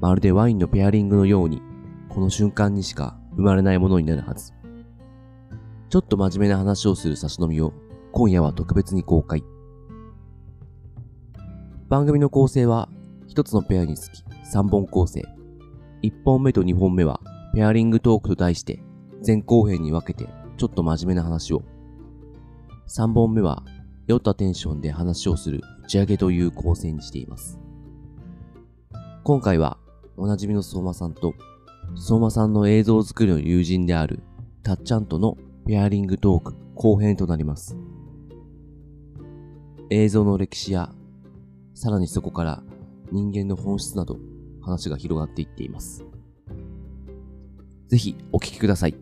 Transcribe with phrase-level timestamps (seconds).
[0.00, 1.60] まるでワインのペアリングのように
[2.08, 4.52] この瞬間にしか生まれないものになるはず。
[5.90, 7.72] ちょっと真面目な話をする差し飲みを
[8.12, 9.42] 今夜は特別に公開。
[11.88, 12.88] 番組の構成は
[13.26, 15.24] 一つのペアにつき3本構成。
[16.02, 17.20] 1本目と2本目は
[17.54, 18.82] ペアリングトークと題して
[19.26, 21.62] 前後編に分けてちょっと真面目な話を。
[22.88, 23.64] 3本目は
[24.06, 27.58] 酔ったテンションで話をする打ち上げという構成にしています。
[29.24, 29.78] 今回は
[30.18, 31.34] おなじみの相馬さんと
[31.94, 34.20] 相馬さんの映像作りの友人である
[34.64, 37.76] たっちゃんとのペアリングトーク後編となります。
[39.90, 40.92] 映像の歴史や、
[41.74, 42.62] さらにそこから
[43.12, 44.18] 人間の本質など
[44.60, 46.04] 話が広がっていっています。
[47.86, 48.94] ぜひお聞きください。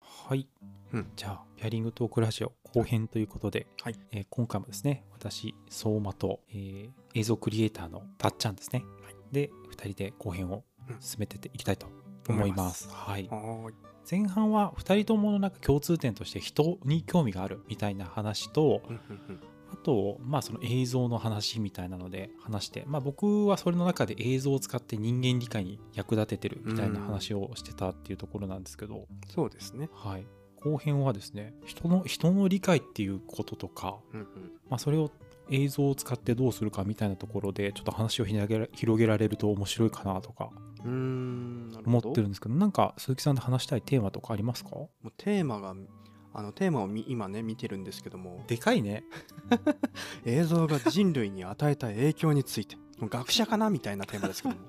[0.00, 0.48] はい、
[0.92, 3.94] うんじゃあペアリングトークラジオ後編ということで、はい。
[4.10, 8.82] えー今回もですね私相馬と、えー映像クリエイターのたっちゃんですね、
[9.30, 10.96] で2人で後編をうん。
[11.00, 11.86] 進めていきたいと
[12.28, 13.74] 思います,、はい、はーい。
[14.10, 19.40] 前半は2人とものなんか共通点として人に興味があるみたいな話とうんうんうん。
[19.72, 29.88] あとまあその映像の話みたいなので話してまあ僕はそれの中で映像を使って人間理解に役立ててるみたいな話をしてたっていうところなんですけど、そうですね。
[29.92, 30.26] はい、
[30.64, 34.26] 後編はですね人の人の理解っていうこととか、うんうん。
[34.70, 35.10] まあ、それを
[35.50, 40.50] 映像を使ってどうするかみたいなところでちょっと話を広げら広げられると面白いかなとか
[40.84, 41.98] 思。
[41.98, 44.70] ってるんですけどなんか鈴木さんで話したいテーマとかありますか？
[44.70, 45.74] もうテーマが、
[46.32, 49.04] あのテーマをみ今ね見てるんですけども、でかいね。
[50.24, 54.60] 映像が人類に与えた影響について、学者かなみたいなテーマですけども。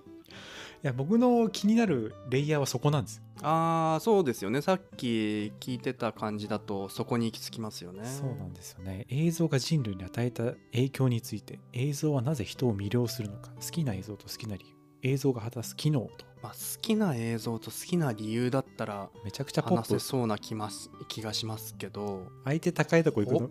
[0.84, 4.62] いや僕の気になるレイヤーはそこなんですよ、ああ、そうですよね。
[4.62, 8.04] さっき聞いてた感じだとそこに行き着きますよね。
[8.04, 14.76] そうなんですよね映像が人類に与えた影響について映像はなぜ人を魅了するのか好きな映像と好きな理由
[15.14, 19.76] 映像が果たす機能とまあ、好きな映像と好きな理由だったらめちゃくちゃポップ。
[19.78, 23.42] 話せそうな気ます気がしますけど相手高いとこ行く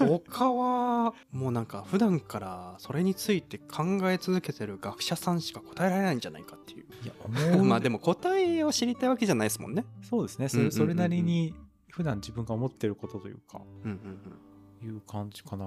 [0.00, 0.08] の？
[0.20, 6.86] 他はもうなんか普段からそれについて考え続けてる学者さんしか答えられないんじゃないかっていう。
[7.04, 7.64] いや 思う。
[7.64, 9.84] まあでも答えを知りたいわけじゃないですもんね。
[10.02, 10.48] そうですね。
[10.48, 10.78] そうんうんうんうん。
[10.80, 11.54] れそれなりに
[11.90, 13.98] 普段自分が思ってることというかうんうん
[14.82, 14.88] うん。
[14.92, 15.64] いう感じかな。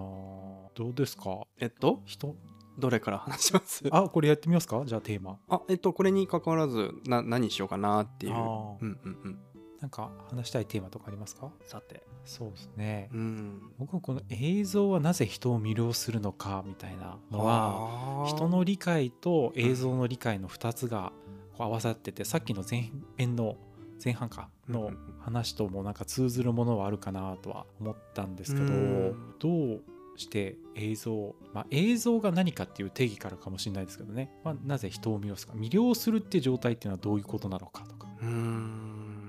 [0.75, 1.43] どうですか？
[1.59, 2.01] えっと？
[2.05, 2.35] 人
[2.77, 3.83] どれから話します？
[3.91, 4.81] あこれやってみますか？
[4.85, 5.37] じゃあテーマ。
[5.49, 8.33] あえっとこれに関わらずな何しようかなっていう。
[8.33, 9.39] うんうんうん。
[9.79, 11.51] なんか話したいテーマとかありますか？
[11.65, 12.03] さて。
[12.25, 13.09] そうですね。
[13.13, 13.61] うん。
[13.77, 21.11] 僕はこの映像はなぜ人を魅了するのかみたいなのはは人の理解と映像の理解の2つが
[21.57, 23.57] こう合わさっててさっきの前編の
[24.03, 24.93] 前半かのうんうん。
[24.93, 29.33] うん話ともなんか通ずるものはあるかなとは思ったんですけどうん。
[29.39, 29.81] どう
[30.15, 35.57] して映像、まあ、映像が何かっていう定義からかもしれないですけどね、まあ、なぜ人を魅了するか？
[35.57, 38.07] 魅了するっていう状態っていうのはどういうことなのかとか。
[38.21, 39.19] うーん。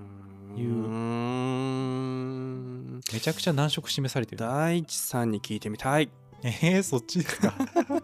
[0.56, 0.68] いう。
[3.12, 4.38] めちゃくちゃ難色示されてる。
[4.38, 6.10] 大地さんに聞いてみたい。
[6.42, 7.54] えー、そっちですか？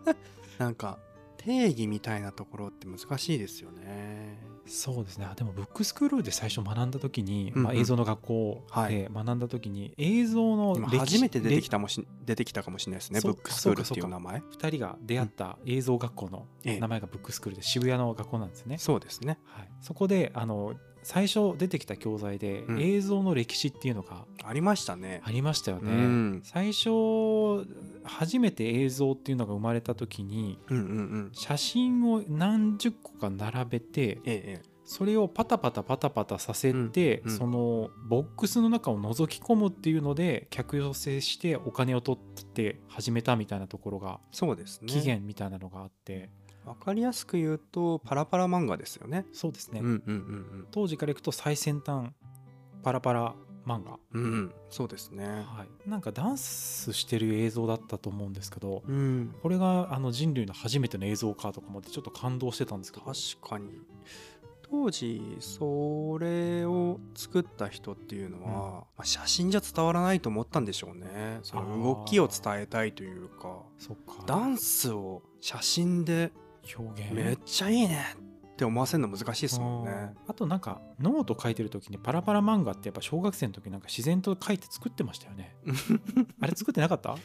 [0.59, 0.99] なんか
[1.37, 5.27] 定義みたいなところって難しいですよねそうですね。
[5.31, 7.77] あでもブックスクールで最初学んだ時に、まあ、うん。
[7.77, 8.95] うん映像の学校はい。
[8.95, 16.81] で学んだ時に映像の初めて出てきれたもし出てきたかもしれないですねブックスクールっていう名前2人が出会った映像学校のええ。
[16.81, 19.39] 名前がブックスクールで渋谷の学校なんですね、そうですね。
[19.45, 22.81] はい、そこであの最初出てきた教材でうん。
[22.81, 25.21] 映像の歴史っていうのがありましたね。
[25.25, 26.41] ありましたよね、うん。
[26.45, 26.91] 最初
[28.05, 30.87] 初めて映像っていうのが生まれた時にうんうんう
[31.29, 31.31] ん。
[31.33, 37.39] 写真を何十個か並べてそれをパタパタパタパタさせて、うんうん。
[37.39, 44.89] そのボックスの中を覗き込むっていうので客寄せしてお金を取って始めたみたいなところがそうですね。
[44.89, 46.31] 期限みたいなのがあって、
[46.65, 49.27] わかりやすく言うとパラパラ漫画ですよね。
[49.33, 52.11] そうですね、うんうんうん当時からいくと最先端
[52.83, 53.35] パラパラ
[53.67, 54.53] 漫画、うんうん。
[54.71, 55.27] そうですね。
[55.27, 59.35] はい、なんかダンスしてる映像だったと思うんですけどうん。
[59.43, 63.07] これがあの人類の初めての映像かとか思ってちょっと感動してたんですけど。
[63.07, 63.19] 確
[63.49, 63.83] かに。
[64.71, 71.41] 当時それを作った人っていうのは、まあ写真じゃ伝わらないと思ったんでしょうね。
[71.43, 73.63] その動きを伝えたいというか。
[74.27, 76.33] ダンスを写真で
[76.77, 77.13] 表現。
[77.13, 78.05] めっちゃいいね
[78.53, 80.13] って思わせるの難しいですもんね。
[80.29, 85.57] あとなんかノート書いてる時にパラパラ漫画ってやっぱ小学生の時なんか自然と書いて作ってましたよね。
[86.41, 87.11] あれ作ってなかった？
[87.15, 87.17] ま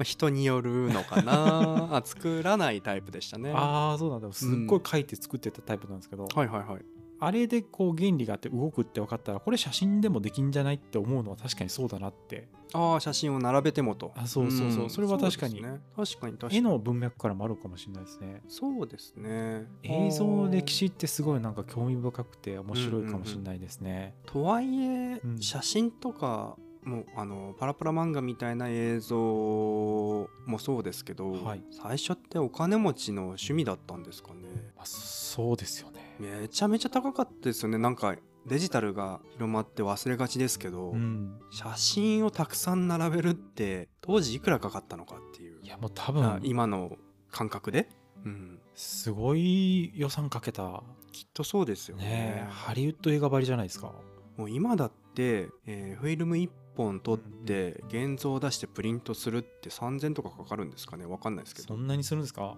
[0.00, 1.88] あ人によるのかな。
[1.96, 3.52] あ作らないタイプでしたね。
[3.52, 4.32] はああそうなんだ。
[4.32, 6.84] すっごい書いて作ってたタイプなんですけど、いはいはい
[7.20, 12.48] あれでこう原理があって動くって分かったらこれ写真でもできんじゃないって思うのは確かにそうだなって。
[12.72, 14.12] ああ写真を並べてもと。
[14.16, 14.86] あそうそうそう。
[14.86, 15.62] んそれは確かに。
[15.62, 15.80] ね。
[15.96, 16.56] 確かに確かに。
[16.56, 18.42] 絵の文脈からもあるかもしれないですね。
[18.48, 19.66] そうですね。
[19.84, 25.38] 映像の歴史ってすごいなんか興味深くて面白いかもしれないですね、とはいえ、うん。
[25.40, 31.62] 写真とかもうあのパラパラ漫画みたいな映像もそうですけど、はい。
[31.70, 34.48] 最初ってお金持ちの趣味だったんですかね。
[34.76, 37.78] まあそうですよねめちゃめちゃ高かったですよね。
[37.78, 38.16] なんか
[38.46, 41.38] デジタルが広まって忘れがちですけど、うん。
[41.50, 45.60] 写真をたくさん並べるって当時いくらかかったのかっていう。
[45.62, 46.96] いやもう多あ分今の
[47.30, 47.88] 感覚で、
[48.24, 50.82] うん、すごい予算かけた。
[51.12, 52.04] きっとそうですよね。
[52.04, 53.92] ねハリウッド映画ばりじゃないですか。
[54.36, 61.06] もう今だって、えーフィルム1本撮って現像を出してプリントするって3000とかかかるんですかね？
[61.06, 61.68] わかんないですけど。
[61.68, 62.56] そんなにするんですか？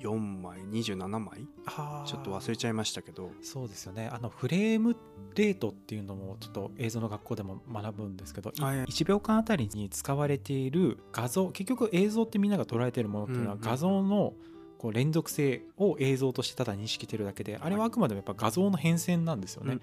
[0.00, 1.46] 24枚27枚？
[1.66, 2.04] あ。
[2.06, 3.30] ちょっと忘れちゃいましたけど。
[3.42, 4.08] そうですよね。
[4.12, 4.96] あのフレーム
[5.34, 14.34] レートっていうのもちょっと映像の学校でも学ぶんですけど、いはい1秒間あたりに使われている画像結局映像ってみんなが捉えているものっていうのは画像の
[14.78, 19.78] こう連続性を映像としてただ認識してるだけであれはあくまでもやっぱ画像の変遷なんですよね。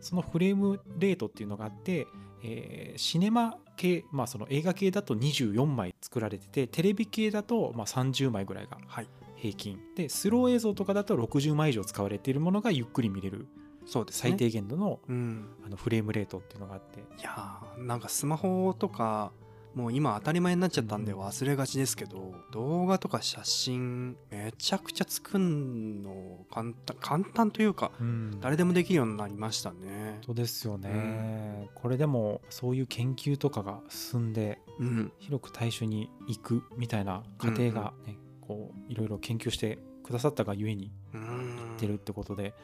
[0.00, 2.06] そのフレームレートっていうのがあって、
[2.42, 9.08] えーシネマ系、まあ、その映画系だと24枚作られててテレビ系だとまあ30枚ぐらいがはい
[9.40, 9.78] 平均。
[9.96, 13.46] でスロー映像とかだと60枚以上使われているものがゆっくり見れる。
[13.86, 14.30] そうですね。
[14.30, 15.46] 最低限度のうん。
[15.64, 17.00] あのフレームレートっていうのがあって。
[17.00, 19.32] いやーなんかスマホとか
[19.74, 21.20] もう今当たり前になっちゃったんでうん。
[21.20, 28.38] 忘れがちですけど、動画とか写真めちゃくちゃ作んの簡単簡単というかうん。
[28.40, 30.18] 誰でもできるようになりましたね。
[30.26, 38.16] そうですよね、これでもそういう研究とかが進んでうん、広く大衆に行くみたいな過程がね、
[38.48, 42.54] こういろいろ研究してくださったがゆえにうん出るってことで、ね。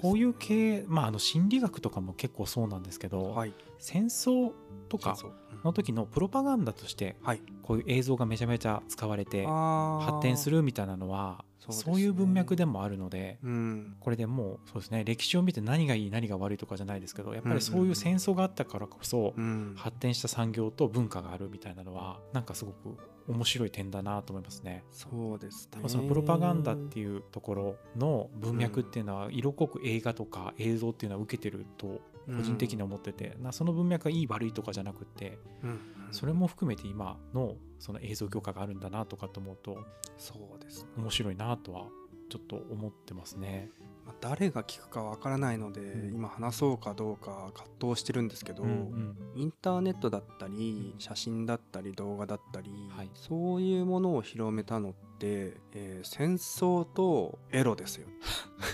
[0.00, 3.52] こういう系、まあ、あの心理学とかも結構そうなんですけど、はい。
[3.78, 4.52] 戦争
[4.88, 5.16] とか
[5.64, 7.42] の時のプロパガンダとしてはい。
[7.62, 13.96] こういう映像がめちゃめちゃ使われて発発展するみたいなのはそういう文脈でもあるのでうん。
[13.98, 19.74] これでもうそうですね歴史を見て何がいい何が悪いとかじゃないですけどやっぱりそういう戦争があったからこそうん。
[19.76, 22.96] 発展した産業と文化があるみたいなのはなんかすごく
[23.28, 24.84] 面白い点だなと思いますね。
[24.90, 35.80] そうですねそのプロパガンダっていうところの文脈っていうのは色濃く映画とか映像っていうのは受けてると個人的に思ってて、なその文脈がいい悪いとかじゃなくてうん
[36.12, 39.78] それも含めて今のその映像業界があるんだなとかと思うと
[40.18, 41.86] そうですね面白いなとは
[42.30, 43.70] ちょっと思ってますね。
[44.06, 46.14] まあ誰が聞くかわからないので、うん。
[46.14, 49.16] 今話そうかどうか葛藤してるんですけど、うんうん。
[49.34, 53.10] インターネットだったり写真だったり動画だったり、はい。
[53.14, 58.06] そういうものを広めたのって、えー戦争とエロですよ。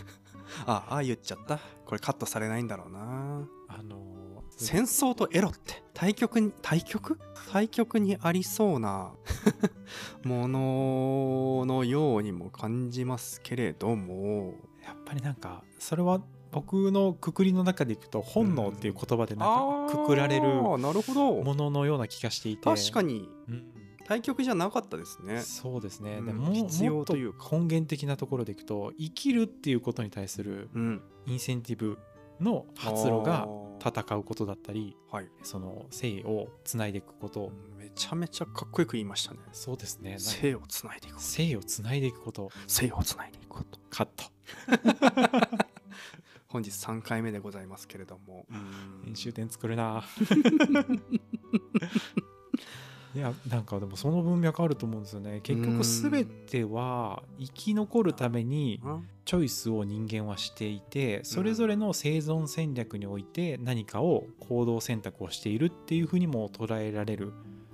[0.66, 1.58] ああ言っちゃった。
[1.86, 3.48] これカットされないんだろうな。
[3.68, 4.22] あのー
[4.54, 7.18] 戦争とエロって対極に対極
[7.50, 9.14] 対極にありそうな
[10.24, 14.54] もののようにも感じますけれども
[14.92, 16.20] やっぱりなんかそれは
[16.52, 22.64] 僕のくくりの中でいくと本能っていう言葉でなんかくくられるもののような気がしていて。
[22.64, 23.28] 確かに。
[23.48, 23.64] うん。
[24.04, 25.40] 対極じゃなかったですね。
[25.40, 26.26] そうですね、うん。
[26.26, 27.48] でも必要とというか。
[27.52, 31.02] 根源的なところでいくと生きるっていうことに対するうん。
[31.26, 31.98] インセンティブ
[32.38, 33.48] の発露が
[33.80, 35.28] 戦うことだったりはい。
[35.42, 39.40] その性をつないでいくこと、めちゃめちゃかっこよく言いましたね。
[39.52, 40.10] そうですね。
[40.10, 42.50] なんか性をつないでいくこと性をつないでいくこと。
[42.66, 43.78] 性をつないでいくこと。
[43.90, 44.24] カット
[46.48, 48.46] 本日3回目でございますけれども。
[49.04, 50.04] 編集点作るな。
[53.14, 55.40] いやなんかでもその文脈あると思うんですよね。
[55.42, 59.08] 結局全ては生き残るためにうん。
[59.24, 67.32] チョイスを人間はしていてそれぞれの生存戦略において何かを行動選択をしているっていうふうにも捉えられる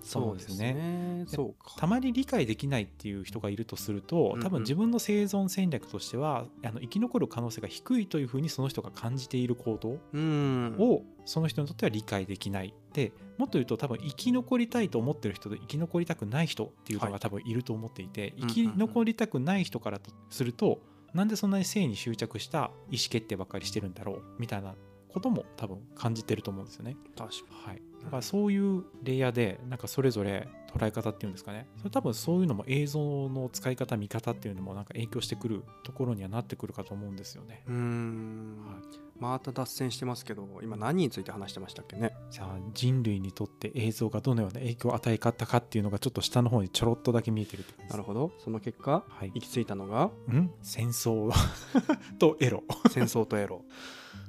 [0.08, 1.24] そうですね。
[1.26, 1.74] そうか。
[1.76, 4.42] たまに理解できないっていう人がいるとするとうんうん。
[4.42, 10.76] 多分自分の生存戦略としてはあの生き残る可能性が低いというふうにその人が感じている行動うん。
[10.78, 12.74] をその人にとっては理解できない。
[12.92, 17.12] でもっと言うと多分生き残りたいと思ってる人と生き残りたくない人っていうのはい。
[17.12, 20.80] が多分いると思っていて、うんうん生き残りたくない人からとすると
[21.12, 22.58] なんでそんなに性に執着した
[22.90, 24.74] 意思決定ばっかりしてるんだろうみたいな
[25.08, 26.96] ことも多分感じてると思うんですよね。
[27.16, 31.66] 確かはい、だからそういうレイヤーでなんかそれぞれ捉捉え方っていうんですかね。
[31.78, 38.56] それ多分そういうのも映像の使い方見方っていうのもなんか影響してくるところにはなってくるかと思うんですよね、うーん。
[38.66, 38.76] はい、
[39.18, 42.12] また脱線してますけど今何について話してましたっけね？
[42.30, 48.32] じゃあ人類にとって映像がどのような影響を与え方かっていうのがちょっと下の方にちょろっとだけ見えてるなるほど。
[48.38, 49.32] その結果はい。
[49.34, 50.04] 行き着いたのが？
[50.04, 50.50] ん？
[50.62, 51.32] 戦争。
[52.20, 52.62] とエロ。
[52.90, 53.62] 戦争とエロ。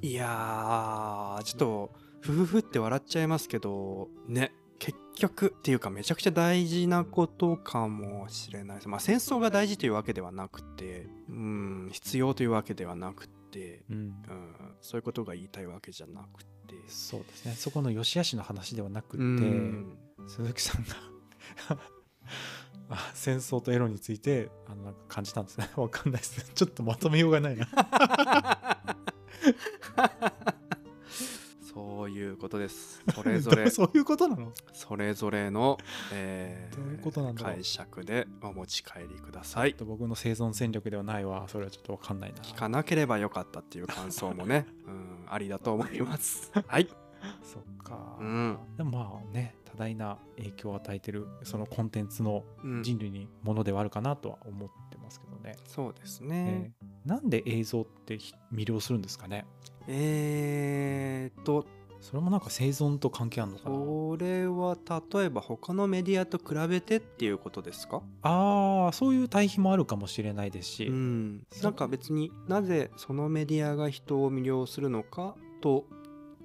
[0.00, 8.76] いやーちょっとふふふって笑っちゃいますけどね結局っていうかめちゃくちゃ大事なことかもしれない。
[8.78, 13.96] ですまあ戦争が大事というわけではなくてうん必要というわけではなくて、うん。
[13.96, 14.14] うん、
[14.80, 16.50] そういうことが言いたいわけじゃなくて。
[16.86, 17.52] そうですね。
[17.52, 19.98] そこの良し悪しの話ではなくうてん。
[20.28, 20.94] 鈴木さんが
[22.90, 25.68] あ戦争とエロについてあのなんか感じたんですね。
[25.76, 27.68] わかんないですちょっとまとめようがないな
[32.10, 33.02] いうことです。
[33.14, 34.52] それぞれそういうことなの？
[34.72, 35.78] それぞれの、
[36.12, 39.74] えーどういうことなんだ解釈でお持ち帰りください。
[39.78, 41.46] 僕の生存戦力ではないわ。
[41.48, 42.38] それはちょっとわかんないな。
[42.40, 46.50] 聞かなければよかったっていう感想もね、 うん、ありだと思います。
[46.66, 46.88] はい。
[47.42, 48.58] そっか、うん。
[48.76, 52.82] でもまあね多大な影響を与えてるそのコンテンツのうん。
[52.82, 59.44] 人類にものではあるかなとは思ってますけどね、そうですえねーなんで映像ってひ魅了するんですかね？
[59.86, 61.66] えー、っと
[62.00, 63.76] それもなんか生存と関係あるのかな？
[63.76, 64.76] それは
[65.14, 68.02] 例えば他のメディアと比べてっていうことですか？
[68.22, 71.46] ああそういう対比もあるかもしれないですし、うん。
[71.62, 75.84] なんか別になぜそのメディアが人を魅了するのかと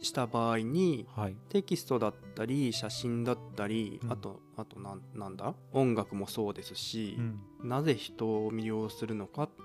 [0.01, 1.37] した場合にはい。
[1.49, 4.11] テキストだったり写真だったり、うん。
[4.11, 5.55] あとあとなんだ？
[5.71, 7.39] 音楽もそうですしう、ん。
[7.69, 9.64] なぜ人を魅了するのかって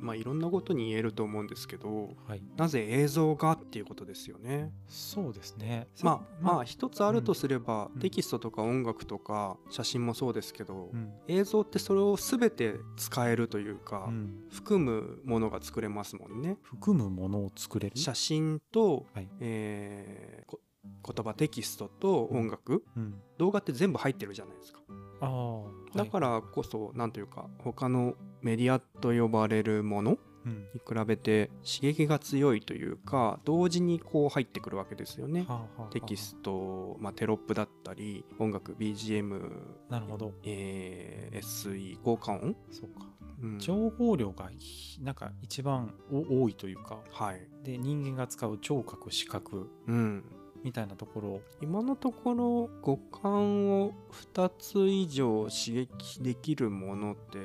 [0.00, 4.72] まあいろんなことに言えると思うんですけどはい、なぜ映像がっていうことですよね。
[4.88, 5.88] そうですね。
[6.02, 8.00] まあまあ一つあるとすれば、うん。
[8.00, 11.12] テキストとか音楽とか写真もそうですけど、うん。
[11.28, 14.44] 映像ってそれを全て使えるというか、うん。
[14.50, 16.56] 含むものが作れますもんね。
[16.62, 17.96] 含むものを作れる？
[17.96, 19.28] 写真と、はい。
[19.40, 20.60] えーこ
[21.06, 24.80] 言葉テキストと音楽、うん、動画って全部入ってるじゃないですか。
[25.20, 25.96] ああ、はい。
[25.96, 30.68] だからこそなんというか他のメディアと呼ばれるものうん。
[30.74, 35.44] に比べて刺激が強いというか同時にこう入ってくるわけですよね。
[35.46, 39.52] はあはあはあテキスト、まあ、テロップだったり音楽 BGM、
[39.88, 40.32] なるほど。
[40.44, 43.06] えー SE 効果音、そうか。
[43.42, 43.58] うん。
[43.58, 46.98] 情報量がひなんか一番お多いというか。
[47.10, 49.70] はい、で人間が使う聴覚視覚。
[49.86, 50.24] うん、
[50.64, 53.92] みたいなところ今のところ五感を
[54.34, 57.38] 2つ以上刺激できるものって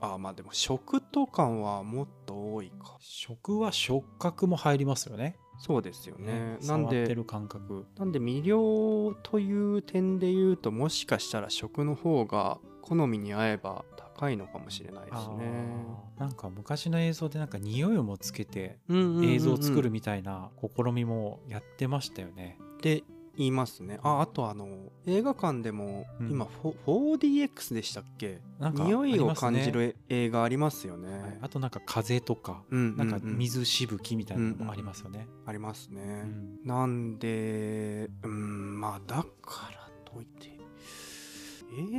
[0.00, 2.96] あまあでも食と感はもっと多いか。
[3.00, 5.36] 食は触覚も入りますよね。
[5.58, 6.58] そうですよね。
[6.62, 7.84] なん触ってでる感覚。
[7.98, 15.72] なんで魅了という点で言うともしかしたら食の方が好みに合えば高いのかもしれないですね。
[16.18, 19.30] なんか昔の映像でなんか匂いもつけてうんうんうんうん。
[19.30, 23.04] 映像を作るみたいな試みもやってましたよね、って
[23.36, 23.98] 言いますね。
[24.02, 24.68] ああとあの
[25.06, 26.30] 映画館でもうん。
[26.30, 28.40] 今、フォ 4DX でしたっけ？
[28.58, 31.38] なんか匂いを感じる映画ありますよね、はい。
[31.40, 36.58] あとなんか風とかうんなんかうう水しぶきみたいなのもありますよね、ありますね、うん。
[36.66, 40.50] なんでうんまあだからといって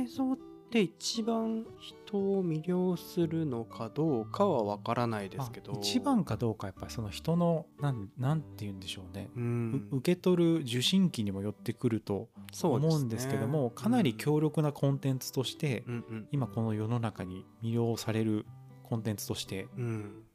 [0.00, 5.72] 映像って一番人を魅了するのかどうかはわからないですけど。
[5.72, 16.28] まあ一番かどうかやっぱりその人のなんなんて言うんでしょうね、ううん受け取る受信機にもよってくるとそう思うんですけども、かなり強力なコンテンツとして、うんうん。
[16.32, 18.46] 今この世の中に魅了される
[18.82, 19.68] コンテンツとして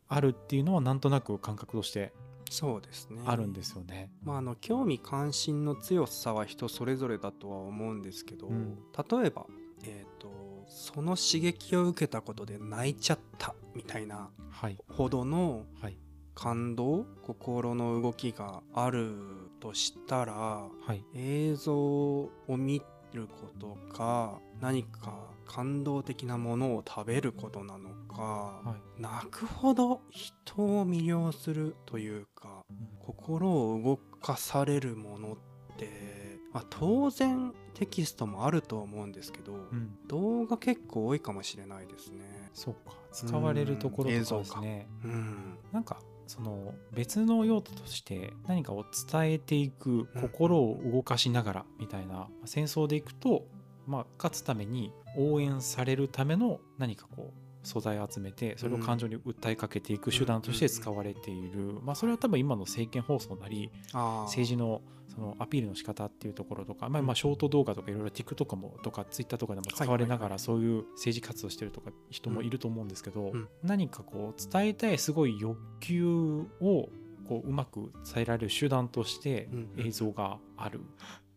[0.07, 2.13] あるっていうのはなんとなく感覚として
[2.49, 3.21] そうですね。
[3.25, 4.11] あるんですよね。
[4.23, 8.77] まあ、あの興味関心の強さは人それぞれだとは思うんですけど、うん。
[9.09, 9.45] 例えば、
[9.83, 10.29] えー、と
[10.67, 14.77] その刺激を受けたことで泣いちゃったみたいなはい。
[14.89, 15.97] ほどのはい。
[16.35, 19.15] 感動心の動きがある
[19.59, 21.03] としたらはい。
[21.15, 22.81] 映像を見
[23.13, 25.13] ることか何か
[25.47, 29.01] 感動的なものを食べることなのか、はい。
[29.01, 32.61] 泣くほど人を魅了するというか
[32.99, 35.37] 心を動かされるものっ
[35.77, 36.16] て、
[36.53, 42.49] まあ、当然テキストもあると思うんですけど、うん、動画結構多いかもしれないですね。
[42.53, 44.87] そうか使われるところとかですね。
[45.03, 53.45] うん、なんかその別の用途として何かを伝えていく心を動かしながらみたいな戦争でいくと、
[53.85, 64.81] まあ、勝つために応援されるための何かこう素材を集めてそれを感情に訴えかけていく手段として使われている、まあ、それは多分今の政見放送なり政治の
[65.13, 73.47] そのアピールの仕方っていうところとか、まあ、まあショート動画とかいろいろ TikTok もとか Twitter とかでも使われながらそういう政治活動してるとか人もいると思うんですけど、うん。
[73.63, 76.89] 何かこう伝えたいすごい欲求を
[77.27, 80.81] こううまく伝えられる手段として映像がある。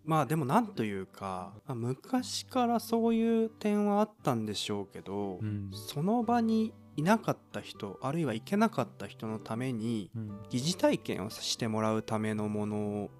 [0.04, 5.71] まあでもなんというかまあ昔からそういう点はあったんでしょうけど、うん。
[5.73, 10.40] その場にいなかった人あるいは行けなかった人のためにうん。
[10.50, 13.11] 疑似体験をしてもらうためのもの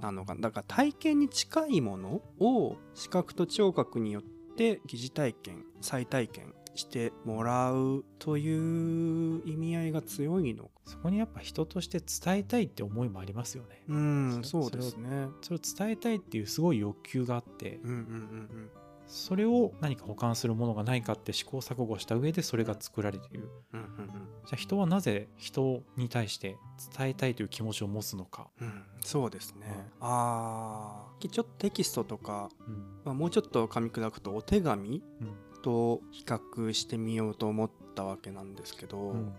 [0.00, 0.40] なのかな。
[0.40, 4.22] だから体験に近いものを視覚と聴覚によっ
[4.56, 13.82] て疑似体験再体験してもらうという意味合いが強いのかそこにやっぱ人として伝えたいって思いもありますよね。
[13.88, 15.28] うんそそうですね。
[15.40, 17.80] それを伝えたいっていうすごい欲求があって。
[17.84, 18.70] うんうんうん
[19.12, 23.50] それを何か保管するものがないかって試行錯誤した上でそれが作られている。
[23.74, 24.08] うんうんうん。
[24.46, 26.56] じゃあ人はなぜ人に対して
[26.96, 28.48] 伝えたいという気持ちを持つのか。
[28.58, 29.66] うんうんそうですね。
[30.00, 32.74] ああちょっとテキストとか、うん。
[33.04, 35.34] まあ、もうちょっと噛み砕くとお手紙うん。
[35.60, 39.32] と比較してみようと思ったわけなんですけど、うん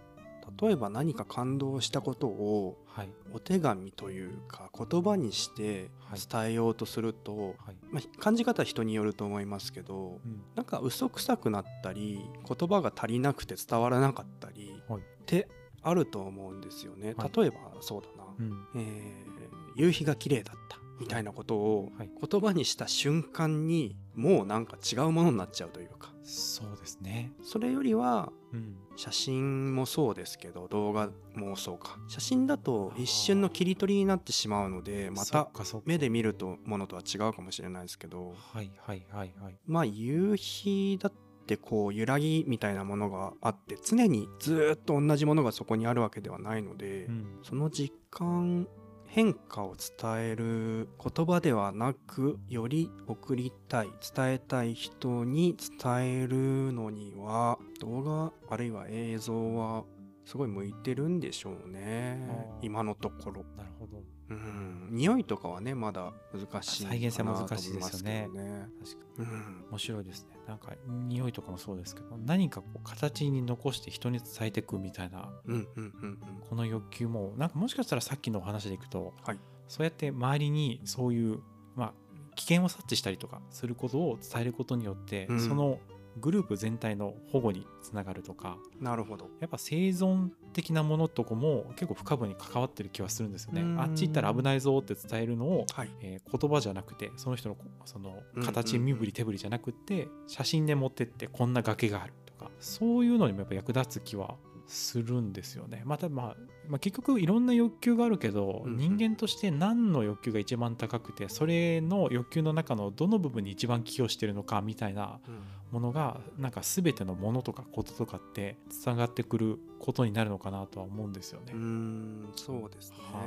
[0.61, 3.09] 例えば何か感動したことをはい。
[3.33, 6.19] お手紙というか言葉にしてはい。
[6.45, 7.75] 伝えようとすると、はい。
[7.91, 10.41] まあ、感じ方は人によると思いますけどうん。
[10.55, 15.01] なんか嘘くさくなったり言葉が足りなくて伝わらなかったりはい。
[15.01, 15.47] って
[15.81, 17.13] あると思うんですよね。
[17.17, 17.31] はい。
[17.35, 18.67] 例えばそうだな、うん。
[18.75, 19.33] えー
[19.75, 22.09] 夕日が綺麗だったみたいなことをはい。
[22.29, 26.13] 言葉にした瞬間にもうなんか違うものになっちゃうというか。
[26.23, 27.31] そうですね。
[27.41, 28.77] それよりはうん。
[28.95, 31.97] 写真もそうですけど動画もそうか。
[32.07, 35.49] 写真だと一瞬の切り取りになってしまうのでまそた
[35.85, 38.33] 目で見るとものとは違うかもしれないですけど。
[38.37, 39.33] はいはいはい。
[39.41, 39.59] はい。
[39.65, 41.13] まあ夕日だっ
[41.45, 47.39] てこう揺らぎみたいなものがあって常にずーっと同じものがそこにあるわけではないので、うん。
[47.43, 48.67] その実感
[49.13, 59.83] 変化を伝える言葉ではなくより送りたい伝えたい人に伝えるのには動画あるいは映像は
[60.25, 62.27] すごい向いてるんでしょうね。
[62.63, 63.43] 今のところ。
[63.55, 64.01] なるほど。
[64.29, 64.87] うん。
[64.91, 68.29] 匂いとかはねまだ難しい再現性難しいですよね。
[68.33, 70.39] と思います確かけどねうん面白いですね。
[70.47, 76.19] なんか匂いとかもそうですけど何かこう形に残して人に伝えていくみたいなうんうんうんうん。
[76.49, 79.39] この欲求もなんかもしかしたらさっきのお話でいくと、はい。
[79.67, 81.39] そうやって周りにそういう、
[81.75, 81.93] まあ、
[82.35, 85.39] 危険を察知したりとかすることを伝えることによって、うん。
[85.39, 85.79] その
[86.19, 89.29] グループ全体の保護につながるとかなるほど。
[89.39, 93.61] やっぱ生存的なものとかも結構深部に関わってる気はするんですよね。
[93.61, 93.81] うん。
[93.81, 95.89] あっち行ったら危ないぞって伝えるのを、はい。
[96.01, 105.81] えー言葉じゃなくてその人のこそのうん形身振り手振りじゃなくて写真で持ってってこんな崖があるとかそういうのにもやっぱ役立つ気はするんですよね。
[105.85, 106.35] また、まあ、
[106.67, 108.77] まあ結局いろんな欲求があるけど、うんうん。
[108.77, 115.35] 人間として何の欲求が一番高くてそれの欲求の中のどの部分に一番寄与してるのかみたいなうん
[115.73, 121.51] ものがなんか全てのものとかこととかってつながってくることになるのかなとは思うんですよね。
[121.53, 121.59] うー。
[121.59, 122.97] んそうですね。
[123.11, 123.23] は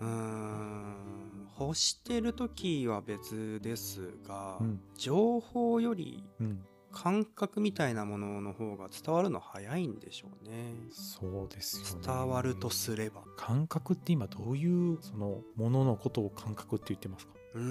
[0.00, 0.96] うーん。
[1.60, 4.80] 欲してる時は別ですが、うん。
[4.96, 10.72] 情報よりうん、感覚みたいなものの方が伝わるの早いんでしょうね。
[10.90, 12.06] そうですよね。
[12.06, 13.22] 伝わるとすれば。
[13.36, 17.34] 感覚って今どういうそのもののことを感覚って言ってますか？
[17.56, 17.62] うー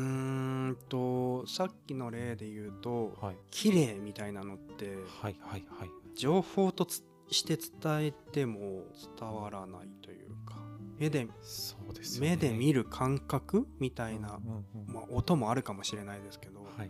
[0.71, 3.37] んとさっきの例で言うとはい。
[3.51, 5.89] 綺麗みたいなのってはいはいはい。
[6.15, 8.83] 情報とつして伝えても
[9.19, 10.57] 伝わらないというか
[10.97, 12.31] 目でそうですよね。
[12.31, 14.93] 目で見る感覚みたいな、うんうんうん。
[14.93, 16.89] まあ、音もあるかもしれないですけど、はいはい。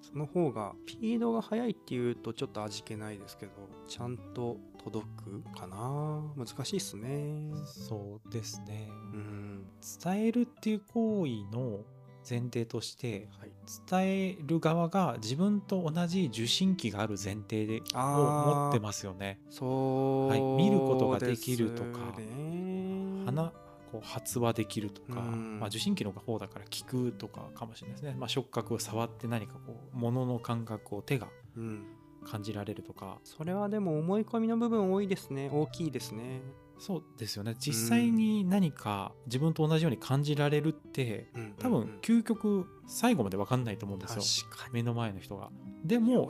[0.00, 3.52] その方がスピードが速いっていうとちょっと味気ないですけど
[3.88, 6.22] ちゃんと届くかな？
[6.36, 7.50] 難しいっすね。
[7.64, 8.90] そうですね。
[8.90, 9.64] うん。
[10.02, 11.80] 伝えるっていう行為の
[12.28, 13.52] 前提としてはい。
[13.88, 19.38] 伝える側が自分と同じ受信機がある前提でを持ってますよね。
[19.50, 20.40] そうはい。
[20.40, 23.52] 見ることができるとかですね鼻
[23.92, 25.60] こう発話できるとか、うん。
[25.60, 31.84] まあ、受信機の方だから聞くとかかもしれないですね、まあ、触覚を触って何かこう物の感覚を手がうん。
[32.24, 33.18] 感じられるとか。
[33.24, 35.50] それはでも思い込みの部分多いですね。
[35.52, 36.40] 大きいですね
[36.84, 37.54] そうですよね。
[37.60, 41.86] 実際に何か自分と同じように感じられるって多うんうん。
[41.86, 44.48] 分究極最後まで分かんないと思うんですよ。
[44.72, 45.50] 目の前の人が。
[45.84, 46.28] でおも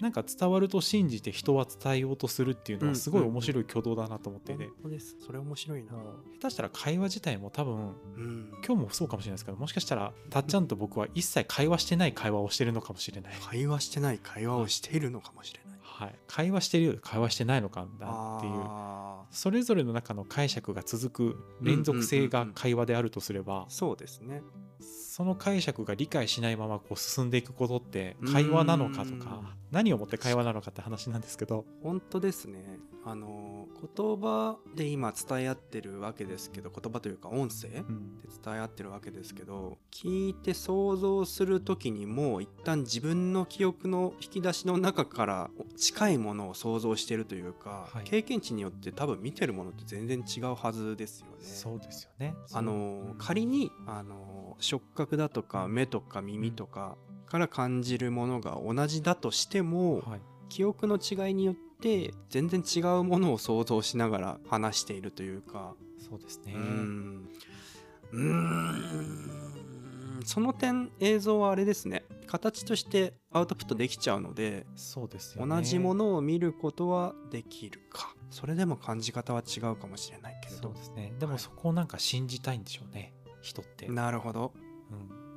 [0.00, 4.52] なんか伝わると信じて人は伝えようとするっていうのはすごい面白い挙動だなと思って。
[4.52, 5.16] いて本当です。
[5.24, 5.92] それ面白いな。
[5.92, 7.74] 下手したら会話自体も多分
[8.16, 8.52] うん。
[8.66, 13.34] 今日もそうかもしれないですけどもしかしたらたっちゃんと僕は一切会話してない会話をしてるのかもしれない。
[13.42, 15.63] 会話してない会話をしているのかもしれない
[15.96, 18.52] はい、会話してるようで会話してないのかなっていう。
[18.66, 23.66] あそれぞれの中の解釈が続く連続性が会話であるとすれば。
[23.66, 24.42] ーそうですね
[25.16, 31.64] その解釈が理解しないままこう進んでいくことって会話なのかとうんか何をもって会話なのかって話なんですけど。
[31.84, 32.80] 本当ですね。
[33.04, 38.20] あの言葉で今伝え合ってるわけですけど言葉というか音声でうん。
[38.44, 48.04] 伝え合ってるわけですけど聞いて想像する時にもう一旦自分の記憶の引き出しの中から近いものを想像してるというか、はい。
[48.04, 51.32] 経験値によって多分見てるものって全然違うはずですよね。
[51.40, 52.34] そうですよね。
[52.52, 53.14] あのうん。
[53.18, 60.20] 仮にあの触覚だとか目とか耳とかから感じるものが同じだとしても、はい。
[60.50, 65.74] 記憶の違いによって全然違うものを想像しながら話しているというか。
[65.98, 66.52] そうですね。
[66.54, 67.28] うーん。
[68.12, 69.54] うーん。
[70.24, 72.04] その点映像はあれですね。
[72.26, 75.56] 形としてアウトプットできちゃうのでそうですよね。
[75.56, 78.14] 同じものを見ることはできるか。
[78.30, 80.62] それでも感じ方は違うかもしれないけれど。
[80.62, 81.12] そうですね。
[81.18, 83.12] ではいもそこをなんか信じたいんでしょうね
[83.44, 84.52] 人って、なるほど。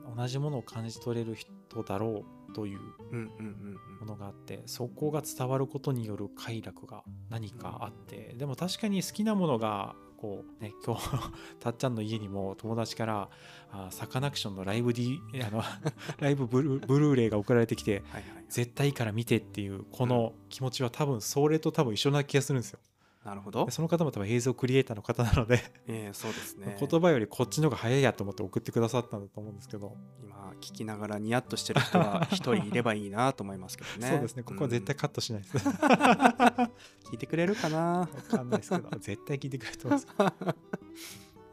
[0.08, 2.80] うん、同じものを感じ取れる人だろうという
[3.12, 11.10] うんうんうんものがあってそこが伝わることによる快楽が何かあってでも確かに好きなものがこうね今日
[11.60, 13.30] たっちゃんの家にも友達から
[13.72, 15.62] あサカナクションのライブ D あの
[16.20, 18.24] ライブブルーレイが送られてきてはい。
[18.50, 22.80] 絶対いいから見てっていうこの気持ちは多分それと多分一緒な気がするんですよ
[23.28, 23.66] なるほど。
[23.66, 26.78] でその方も多分映像クリエイターの方なのでえーそうですね。
[26.80, 34.08] 言葉よりこっちの方が早いやと思って送ってくださったんだと思うんですけど、今聞きながらニヤッとしてる人は一人いればいいなと思いますけどね。
[34.08, 34.44] そうですね。
[34.44, 35.74] ここは絶対カットしないです、うん。
[37.12, 37.80] 聞いてくれるかな？
[38.00, 38.90] わかんないですけど。
[38.98, 40.38] 絶対聞いてくれると思います。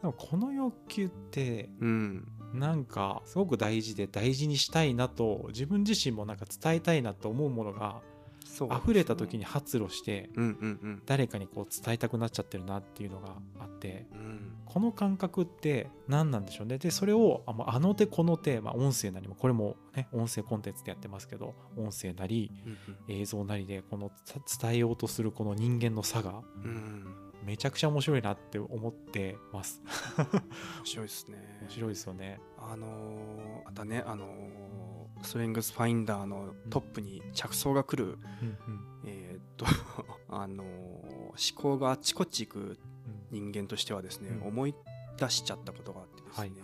[0.00, 2.28] でもこの欲求ってうん。
[2.52, 8.00] なんかすごく大事で大事にしたいなと自分自身もなんか伝えたいなと思うものが
[8.54, 8.68] そう。
[8.68, 10.30] ね溢れた時に発露して
[11.06, 13.28] 誰かにこう伝えたくなっちゃってるなっていうのが
[13.60, 14.18] あってうん。
[14.18, 16.78] うんこの感覚って何なんでしょうね。
[16.78, 24.10] でそれをあの手この手、まあ、音声なりもこれもね音声コンテンツでやってますけど音声なりうん映像なりでこの
[24.44, 26.70] つ伝えようとするこの人間の差がうん。
[26.70, 27.06] うん
[27.44, 29.82] めちゃくちゃ面白いなって思ってます。
[30.16, 30.42] 面
[30.86, 31.36] 白いですね。
[31.60, 32.40] 面白いですよね。
[32.58, 34.28] あのーまたねあのー
[35.22, 38.18] スウィングスファインダーのトップに着想が来る、
[39.06, 39.66] えーっと
[40.28, 42.78] あのー思考があっちこっち行くうん
[43.30, 44.48] 人間としてはですね、うん。
[44.48, 44.74] 思い
[45.18, 46.62] 出しちゃったことがあってですね、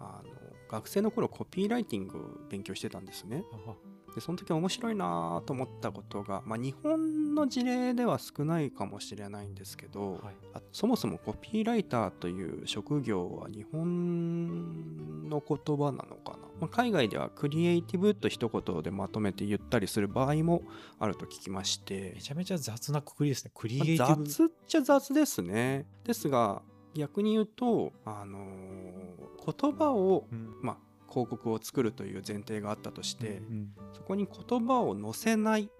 [0.00, 0.30] あの
[0.68, 3.44] 学生の頃コピーライティングを勉強してたんですね。
[3.66, 3.74] あ
[4.14, 10.34] でその時面白いなと思ったことが、まあ、日本の事例では少ないかもしれないんですけど、はい。
[10.54, 20.62] あそもそもコピーライターという職業は日本の言葉なのかな、まあ、海外ではクリエイティブと一言でまとめて言ったりする場合も
[20.98, 22.12] あると聞きまして。
[22.14, 23.52] めちゃめちゃ雑なくくりですね。
[23.54, 25.86] クリエまあイティブ、雑っちゃ雑ですね。
[26.04, 26.62] ですが
[26.94, 30.54] 逆に言うと、あのー言葉を、うん。
[30.62, 30.76] まあ、
[31.10, 33.68] 広告を作るという前提があったとして、うん。
[33.94, 35.70] そこに言葉を載せない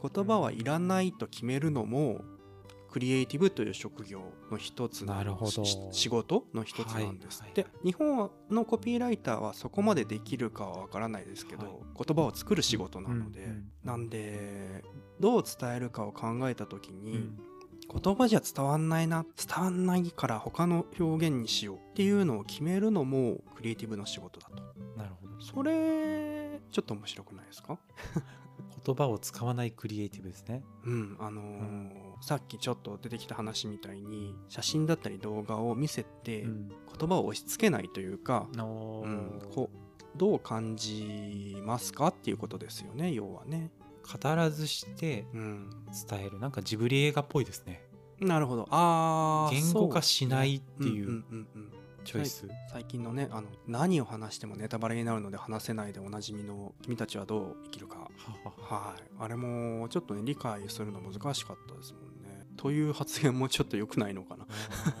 [0.00, 2.20] 言葉はいらないと決めるのも
[2.90, 5.64] クリエイティブという職業の一つのなるほど。
[5.64, 7.42] し仕事の一つなんです。
[7.42, 11.76] はい日本のコピーライターはそこまでできるかはわからないですけど、はい。
[12.06, 14.84] 言葉を作る仕事なので、うんうんなんで
[15.20, 17.38] どう伝えるかを考えた時に、うん。
[18.02, 24.56] 言葉じゃ伝わんないな伝わんないから他の表現にしようっていうのを決めるのもクリエイティブの仕事だと。
[24.96, 25.40] なるほど。
[25.40, 27.78] それちょっと面白くないですか？
[28.84, 30.62] 言葉を使わないクリエイティブですね。
[30.84, 36.68] うんあのーんさっきちょっと出てきた話みたいに写真だったり動画を見せてうん。
[36.98, 43.70] 言葉を押し付けないというか、のうん、こうどう感じますかっていうことですよね要はね。
[44.10, 45.70] 語らずしてうん、
[46.08, 46.38] 伝える。
[46.38, 47.82] なんかジブリ映画っぽいですね。
[48.20, 48.66] なるほど。
[48.70, 51.22] あー言語化しないっていう
[52.04, 58.10] チョイス、最近のねあの何を話してもネタバレになるので話せないでおなじみの「君たちはどう生きるか」
[58.58, 59.02] はい。
[59.18, 62.07] あれもちょっとね理解するの難しかったですもんね。
[62.58, 64.46] という発言もちょっと良くないのかな。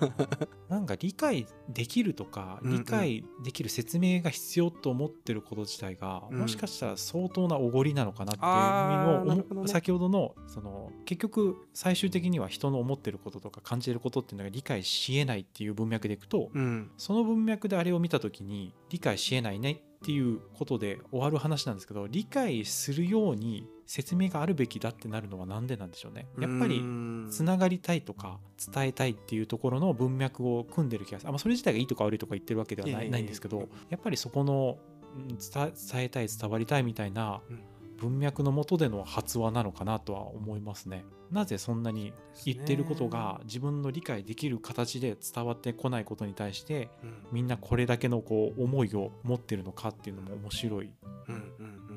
[0.70, 2.78] なんか理解できるとかうんうん。
[2.78, 6.38] 理解できる説明が必要と思ってること自体が、うん。
[6.38, 16.90] もしかしたら相当なおごりなのかなっていうあーなのを先ほどのその結局最終的には人の思ってることとか感じることっていうのが理解しえないっていう文脈でいくと、うん。
[16.96, 26.26] その文脈であれを見た時に理解しえないねっていうことで終わる話なんですけど理解するように説明があるべきだってなるのはなんでなんでしょうね。
[26.38, 26.84] やっぱり
[27.30, 28.38] つながりたいとか
[28.72, 31.30] 伝えたいっていうところの文脈を組んでる気がする。
[31.30, 34.76] あ、まあ、それ自体がいいとか悪いとか言ってるわけではない,、んですけどやっぱりそこの
[35.16, 37.60] うん伝伝えたい伝わりたいみたいなうん。
[37.98, 41.04] 文脈の下での発話なのかなとは思いますね。
[41.32, 42.12] なぜそんなに
[42.44, 47.14] 言ってることが自分の理解できる形で伝わってこないことに対してうん。
[47.32, 50.92] みんなこれだけのこう思いを持ってるのかっていうのも面白い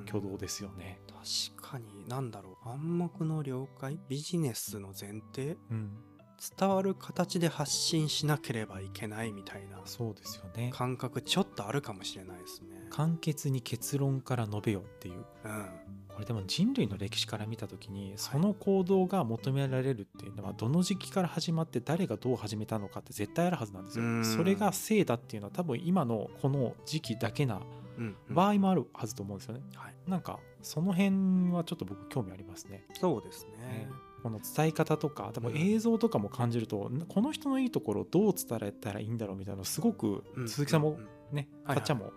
[0.07, 0.99] 挙動ですよね。
[1.21, 2.69] 確かに何だろう。
[2.69, 3.99] 暗黙の了解？
[4.09, 5.55] ビジネスの前提？
[5.69, 5.91] うん、
[6.57, 10.71] 伝わる形で発信しなければいけないみたいなそうですよね。
[10.73, 12.87] 感覚ちょっとあるかもしれないですね。
[12.89, 15.15] 簡潔に結論から述べよっていう。
[15.15, 15.23] うん、
[16.09, 24.03] これでも人類の歴史から見た時にその行動が求められるっていうのはどの時期から始まって誰がどう始めたのかって絶対あるはずなんですよ。
[24.03, 24.25] うん。
[24.25, 27.61] それが正だっていうのは多分今のこの時期だけな
[28.29, 29.61] 場合もあるはずと思うんですよね。
[29.75, 32.85] はい、なんかその辺はちょっと僕興味ありますね。
[32.99, 33.51] そうですね。
[33.67, 33.89] ね。
[34.23, 40.47] この伝え方とか多分映像とかも感じるとこの人のいいところをどう伝えたらいいんだろうみたいなのすごくうん。
[40.47, 41.35] 鈴木さんもうん。
[41.35, 41.75] ねはいはい。
[41.77, 42.11] かっちゃんも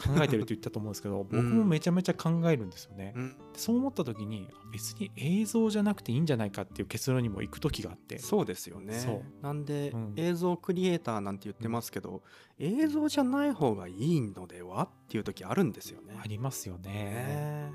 [0.00, 1.26] 考えてるって言ったと思うんですけどうん。
[1.28, 3.12] 僕もめちゃめちゃ考えるんですよね。
[3.16, 3.36] うん。
[3.54, 8.18] そう思った時に別に映像じゃなくていいんじゃないかっていう結論にも行く時があって。
[8.18, 9.22] そうですよね。
[9.42, 10.14] なんで、うん。
[10.16, 12.22] 映像クリエイターなんて言ってますけど、
[12.58, 16.18] 映像じゃない方がいいのではっていう時あるんですよね。
[16.22, 16.90] ありますよね。
[16.90, 17.72] ね。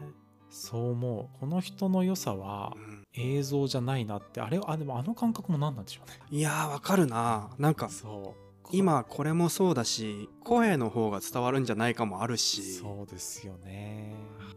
[0.50, 1.40] そう思う。
[1.40, 3.04] この人の良さはうん。
[3.14, 4.42] 映像じゃないなって。
[4.42, 6.20] あれあでもあの感覚も何なんでしょうね。
[6.32, 12.62] いやーわかるななんかそう今これもそうだし声の方が伝わるんじゃないかもあるし。
[12.62, 14.15] そうですよね。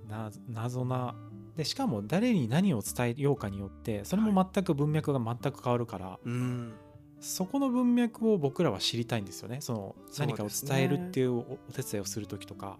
[0.08, 1.14] な謎な。
[1.56, 6.72] でしかも誰に何を伝えようかによってそれも全く文脈が全く変わるから、うん。
[7.20, 9.60] そこの文脈を僕らは知りたいんですよね。
[9.60, 12.78] その何かを伝えるっていうおお手伝いをする時とか、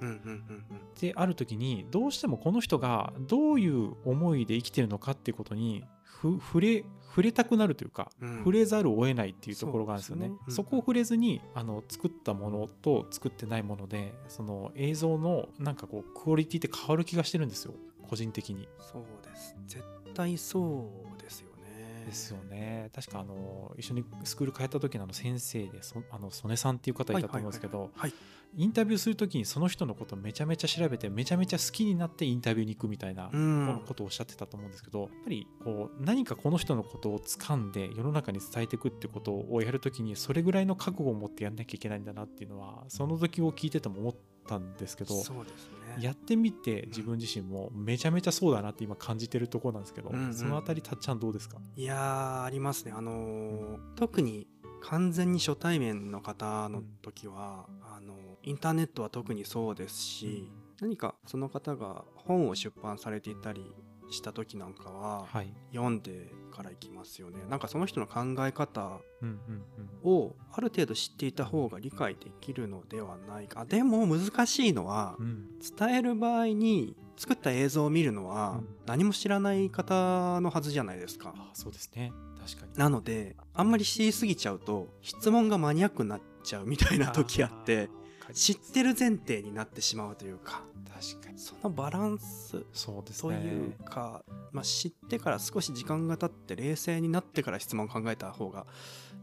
[1.01, 5.85] である時にどうしてもこの人がどういう思いで生きてるのかっていうことに
[6.21, 8.39] ふ触れ触れたくなるというか、うん。
[8.39, 10.27] 触れざるを得ないっていうところがあるんですよね。
[10.27, 10.39] そね。
[10.47, 10.55] うん。
[10.55, 17.75] そこを触れずにあの作ったものと作ってないものでその映像のなんかこうクオリティって変わる気がしてるんですよ。
[18.09, 18.69] 個人的に。
[18.79, 19.57] そうです。
[19.67, 22.05] 絶対そうですよね。
[22.07, 22.91] ですよね。
[22.95, 28.13] 確かあの一緒にスクール通った時のあの先生でそあの曽根さんっていう方いたと思うんですけどはい
[28.57, 33.83] インタビューする時にその人のことめちゃめちゃ調べてめちゃめちゃ好きになってインタビューに行くみたいなうん。
[33.87, 44.15] ことをおっしゃってたと思うんですけどやっぱりこう何かこの人のことを掴んで世の中に伝えていくってことをやるときにそれぐらいの覚悟を持ってやんなきゃいけないんだなっていうのはその時を聞いてても思っ
[44.49, 46.03] たんですけどそうですね。
[46.05, 50.35] やってみて自分自身もめちゃめちゃそうだなって今感じてるところなんですけど、うんうん。
[50.35, 51.59] そのあたりたっちゃんどうですか？
[51.77, 52.93] いやーありますね。
[52.97, 54.47] あのー特に
[54.81, 58.15] 完全に初対面の方の時は、あの
[58.49, 63.75] インターネットは特にそうですし、何かその方が本を出版されていたり
[64.11, 65.53] した時なんかは、はい。
[65.73, 69.65] 読んでからいきますよねなんかその人の考え方うんうん
[70.05, 70.11] うん。
[70.11, 81.35] をある程度知っていた方が理解できるのではないかでも難しいのはうん、伝える場合に作った映像を見るのはうん何も知らない方のはずじゃないですか。
[81.37, 82.11] あそうですね。
[82.41, 82.73] 確かに。
[82.79, 87.91] なのであんまり知りすぎちゃうと質問がマニアックになっちゃうみたいな時あって
[88.35, 90.63] 知ってる前提になってしまうというか
[90.99, 91.39] 確かに。
[91.39, 93.39] そのバランスそうですね。
[93.39, 98.67] というか、まあ、知ってから少し時間が経って冷静になってから質問を考えた方が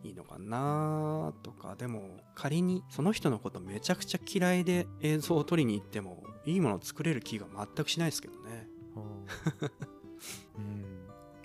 [0.04, 10.86] いいのかなとかでも仮にその人のことめちゃくちゃ嫌いで映像を撮りに行ってもいいものを作れる気が全くしないですけどねうん。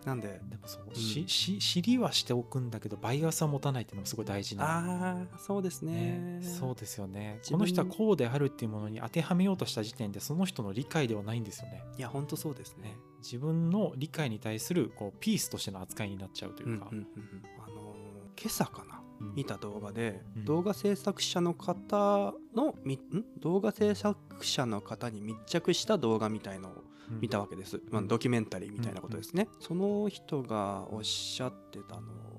[0.03, 0.29] うんなんで？
[0.29, 0.95] でもそう、ん。
[0.95, 6.41] しし知りはしておくんだけどバイアスは持たないっていうのもすごい大事な、ああそうですね。
[6.41, 7.41] ね、そうですよね。
[7.51, 11.83] この人はこうであるっていうものに当てはめようとした時点でその人の理解ではないんですよね。
[11.99, 12.89] いやほんとそうですね。
[12.89, 17.43] ね自分の理解に対するこうピースとしての扱いになっちゃうというか、うんうんうんうん。
[17.65, 19.03] あのー今朝かな？
[19.21, 19.35] うん。
[19.35, 20.45] 見た動画で、うん。
[20.47, 23.01] 動画制作者の方のみん？
[23.41, 26.90] 動画制作者の方に密着した動画みたいのをうん
[27.21, 32.31] 見たわけです、まあ、ドキュメンタリーみたいなことですね、その人がおっしゃってたの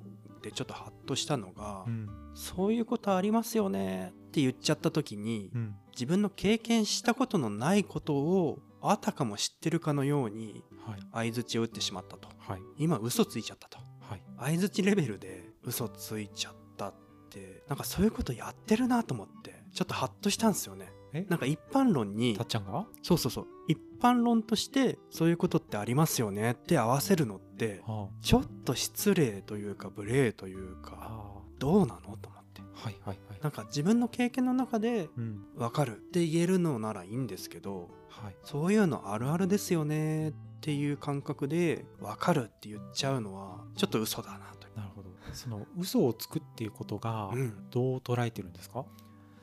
[0.41, 2.09] でちょっとハッとしたのが、うん。
[2.33, 5.75] そういうことありますよねって言っちゃった時に、うん。
[5.91, 11.31] 自分の経験したことのないことをあたかも知ってるかのようにはい。
[11.31, 12.27] 相づちを打ってしまったと。
[12.39, 12.61] はい。
[12.77, 13.77] 今嘘ついちゃったと。
[13.99, 14.23] はい。
[14.39, 16.93] 相づちレベルで嘘ついちゃったっ
[17.29, 20.90] てなんかそういうことやってるなと思ってちょっとハッとしたんですよね。
[20.90, 20.90] え
[21.29, 22.85] なんか一般論にたっちゃんが？
[23.01, 23.47] そうそうそう。
[23.67, 26.51] 一般論としてそういうことってありますよね。
[26.51, 32.17] って合わせるのってはちょっと失礼というか無礼というあかあどうなの？
[32.17, 32.61] と思って。
[32.61, 33.39] ーはいはいはい。
[33.41, 35.43] なんか自分の経験の中でうん。
[35.55, 35.97] 分かる。
[35.97, 38.35] って言えるのならいいんですけどはい。
[38.43, 40.29] そういうのあるあるですよね。
[40.29, 45.09] っていう感覚で分かるって言っちゃうのはちょっと嘘だなとなるほど。
[45.33, 47.69] その嘘をつくっていうことがうん。
[47.71, 48.85] どう捉えてるんですか？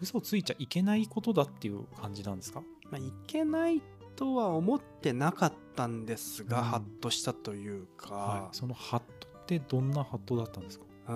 [0.00, 2.62] 嘘をついちゃいけないことだっていう感じなんですか？
[2.90, 3.80] まあ、いけないっ
[4.16, 6.64] とは思ってなかったんですが、うん。
[6.64, 10.84] ハッとしたというか、はい、そのハットってどんなハットだったんですか？
[11.08, 11.14] うー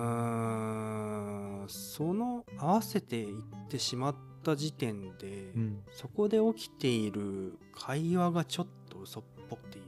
[1.65, 1.65] ん。
[1.67, 5.83] その合わせていってしまった時点で、うん。
[5.91, 9.79] そこで起きている会話がちょっと嘘っぽくって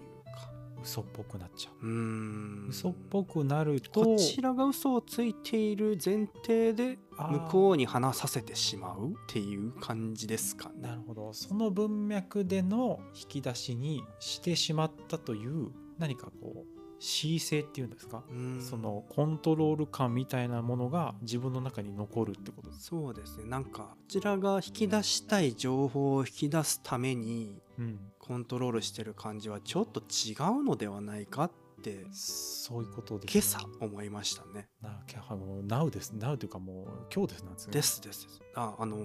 [0.86, 1.88] 嘘っぽくなっちゃう。
[1.88, 9.10] う嘘っぽくなるとこちらが嘘をついている前提で向こうに話させてしまう？
[9.10, 10.76] っていう感じですかね。
[10.88, 11.34] なるほど。
[11.34, 18.24] その文脈での引き出しにしてしまったという何かこう恣意性っていうんですか、
[18.62, 23.46] そのコントロール感みたいなものが自分の中に残るってことです、そうですね。
[23.46, 31.52] なんかこちらが引き出したい情報を引き出すためにうん、コントロールしてる感じはちょっと違うのではないかっ
[31.84, 34.68] てそういうことです、今朝思いましたね。
[34.82, 37.74] なあの Now です Now というかもう今日ですなんですね。
[37.74, 38.42] ですですです。
[38.56, 39.02] ああのー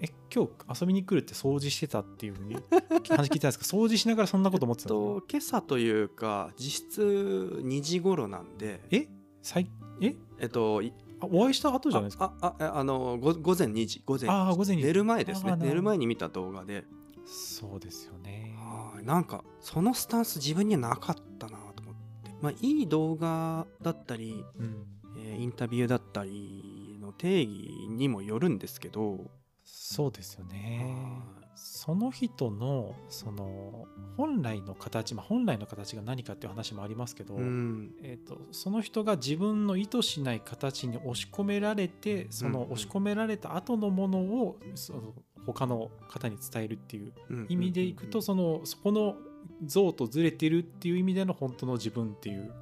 [0.00, 2.56] え今日遊びに来るって掃除してたっていうふうに
[3.08, 5.20] 話聞いたんですか掃除しながらそんなこと思ってたんですか？
[5.20, 7.02] と今朝というか実質
[7.62, 8.80] 2時頃なんで。
[8.90, 9.06] え？
[9.42, 10.16] 最え？
[10.40, 10.82] えっと
[11.22, 12.34] お会いした後じゃないですか？
[12.40, 15.54] ああああのご午前2時午前ああ午前に寝る前ですね。
[15.56, 16.84] 寝る前に見た動画で。
[17.26, 18.54] そうですよね。
[18.58, 18.63] はい
[19.04, 22.30] なんかそのスタンス自分にはなかったなと思って。
[22.40, 24.86] まあいい動画だったり、うん。
[25.16, 29.30] えーインタビューだったりの定義にもよるんですけど、
[29.64, 30.96] そうですよね。
[31.36, 31.44] はい。
[31.54, 33.86] その人のその
[34.16, 37.94] 本来の形、まあ、本来の形が何かっていう話もありますけど、うん。
[38.02, 45.14] えー、とその人が自分の意図しない形に押し込められてその押し込められた後のものをその
[45.46, 49.16] 他の方に伝えるっていううん意味でいくとうんそのそこの
[49.64, 52.52] 像とずれてるっていう意味での本当の自分っていう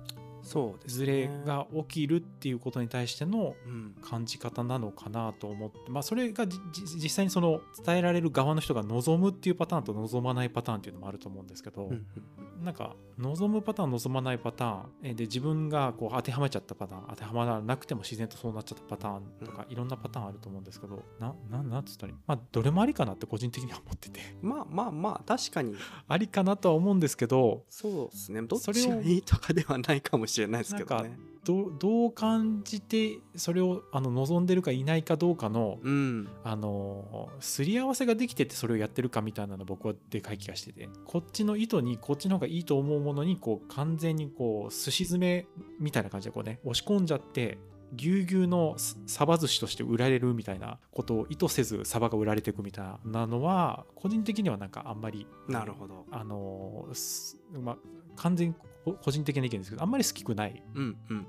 [0.53, 3.95] そうずれが起きるっていうことに対してのうん。
[4.03, 24.21] 感じ方なのかなと思って、まあ、それが実際にその伝えられる側の人が望むっていうパターンと望まないパターンっていうのもあると思うんですけど、うなんか望むパターン望まないパターンえで自分がこう当てはまっちゃったパターン当てはまらなくても自然とそうなっちゃったパターンとか、いろんなパターンあると思うんですけどなななんつったらまあどれもありかなって個人的には思ってて。
[24.43, 25.75] まあまあまあ確かに。
[26.09, 28.43] ありかなとは思うんですけどそうですね。
[28.43, 31.19] どっちがいいとかではないかもしれないですけどね。
[31.45, 36.29] どうどう感じてそれをあの望んでるかいないかどうかのうん。
[36.45, 40.89] あのすり合わせができててそれをやってるかみたいなの僕はでかい気がしてて。
[41.05, 45.47] こっちの意図にこっちの方がいいと思うものにこう完全にこうすし詰め
[45.81, 47.59] みたいな感じでこうね押し込んじゃって
[47.95, 56.07] ぎゅうぎゅうのすサバ寿司として売られるみたいなことを意図せずサバが売られていくみたいなのは個人的にはなんかあんまりなるほど。
[56.11, 57.77] あのすまあ
[58.17, 60.63] 完全にこ個人的な意見ですけどあんまり好きくない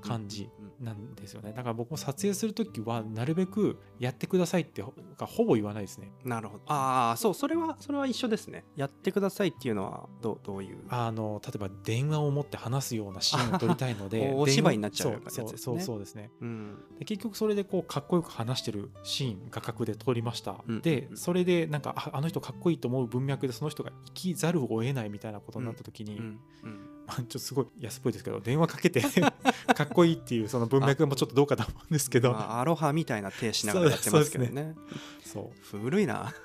[0.00, 1.52] 感じうんなんですよね。
[1.52, 6.10] だから僕も撮影する時はなるべくやってくださいってほがほぼ言わないですね。
[6.24, 6.64] なるほど。
[6.66, 8.64] ああそうそれはそれは一緒ですね。
[8.76, 10.78] やってくださいっていうのはどうどういう？
[10.88, 15.46] あの例えば電話を持って話すようなシーンを撮りたいので おお芝居になっちゃうやつですね。
[15.48, 16.32] そうそうそうですね。
[16.40, 16.76] うん。
[16.98, 29.02] で結局それでこうかっこよく話してるシーン画角で撮りました、うんでそれでなんかああの人かっこいいと思う文脈でその人が生きざるを得ないみたいなことになった時に、うんうんまあ、ちょっとすごい安っぽいですけど電話かけて
[29.74, 32.32] かっこいいっていうその文脈もちょっとどうかと思うんですけど。
[32.32, 34.74] まあアロハみたいな手しながらやってますけどそうね。
[35.24, 35.78] そう。
[35.78, 36.32] 古いな。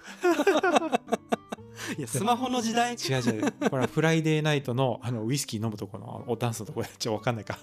[1.97, 2.95] いやスマホの時代。
[2.95, 3.51] 違う違う。
[3.69, 7.57] これはフライデーナイトのあのウイスキー飲むとこのおダンスのとこやっちゃ分かんないか。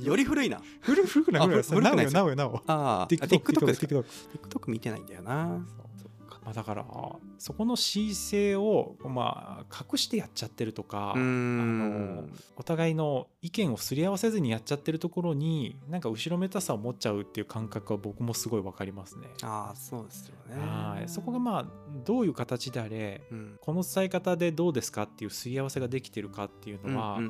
[0.00, 0.60] より古いな。
[0.80, 4.04] 古古くないあ古くないなおよなおよなおああ TikTok TikTok TikTok
[4.48, 5.64] TikTok 見てないんだよな
[6.44, 6.84] まあ、だから
[7.38, 12.18] そこの恣意性を、まあ、隠してやっちゃってるとかあん。
[12.24, 19.28] のお互いの意見をすり合わせずにやっちゃってるところになんか後ろめたさを持っちゃうっていう感覚は僕もすごい分かりますね。
[19.42, 20.60] ああそうですよね。
[20.60, 21.08] はい。
[21.08, 21.66] そこがまあ
[22.04, 23.58] どういう形であれうん。
[23.60, 27.20] この伝え方でどうですかっていうすり合わせができてるかっていうのは、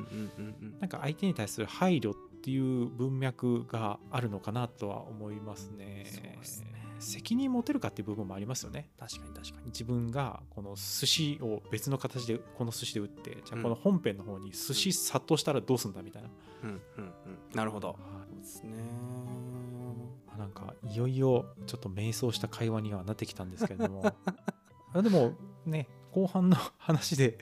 [0.79, 6.05] なんか相手に対する配慮っていう文脈があるのかなとは思いますね。
[6.07, 8.89] そうですね責任持てるかっていう部分もありますよね。
[8.99, 9.67] 確かに確かに。
[9.67, 16.29] 自分がこの寿司を別の形でこの寿司で打ってじゃうんあこの本編の方に寿司殺到したらどうすんだみたいな、
[16.63, 17.11] うんうんうん。
[17.53, 17.89] なるほど。
[17.89, 17.97] はい
[18.29, 18.71] そうですね。
[20.27, 24.03] まあなんかいよいよちょっと迷走した会話にはなってきたんですけれども。
[24.93, 25.33] あでも
[25.65, 27.37] ね後半の話で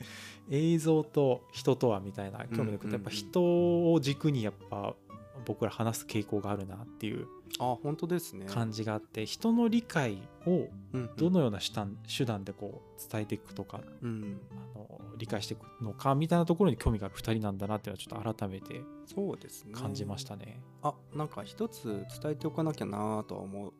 [0.50, 4.96] 映像と人とはみたいな興味のくうんうんうんやっぱ人を軸にやっぱ
[5.44, 7.26] 僕ら話す傾向があるなっていう
[7.58, 8.46] あ本当ですね。
[8.46, 14.40] 感じがあって人の理解をうんどのような手段手段でこう伝えていくとかうん
[14.74, 19.72] あの理解していくのかみたいなところに興味がある2人なんだなっていうのはちょっと改めてそうですね。
[19.74, 20.60] 感じましたね。
[20.82, 23.72] あなんか一つ伝えておかなきゃなとは思っ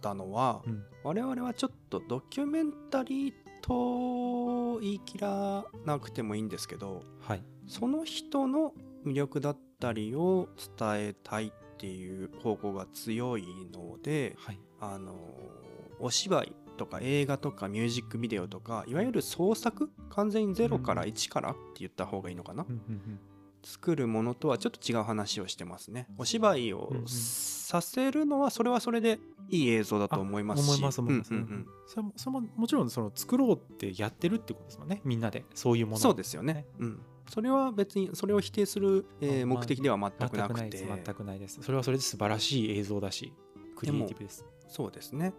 [0.00, 0.84] たのは、うん。
[1.02, 7.42] 我々はちょっとドキュメンタリーとと言い切らなくてもいいんですけどはい。
[7.66, 8.72] その人の
[9.04, 10.48] 魅力だったりを
[10.78, 14.58] 伝えたいっていう方向が強いのではい。
[14.80, 15.14] あの
[15.98, 23.20] お芝居とか映画とかミュージックビデオとかいわゆる創作完全に0からうん1からって言った方がいいのかな、うんうんうん。
[23.64, 26.06] 作るものとはちょっと違う話をしてますね。
[26.18, 29.18] お芝居をさせるのはそれはそれで
[29.48, 30.68] いい映像だと思いますし。
[30.68, 31.66] 思います思います、うんうんうん。
[31.86, 35.44] それもそれももちろんその作ろうってやってるってことですもんねみんなで。
[35.54, 40.54] そういうものそうですよね、うん、それは別にそれを否定する、えーあまあ目的では全くなくて。
[40.54, 40.86] 全くないです。
[40.86, 43.32] 全くないですそれはそれで素晴らしい映像だし
[43.76, 44.44] クリエイティブです。
[44.68, 45.32] そうですね。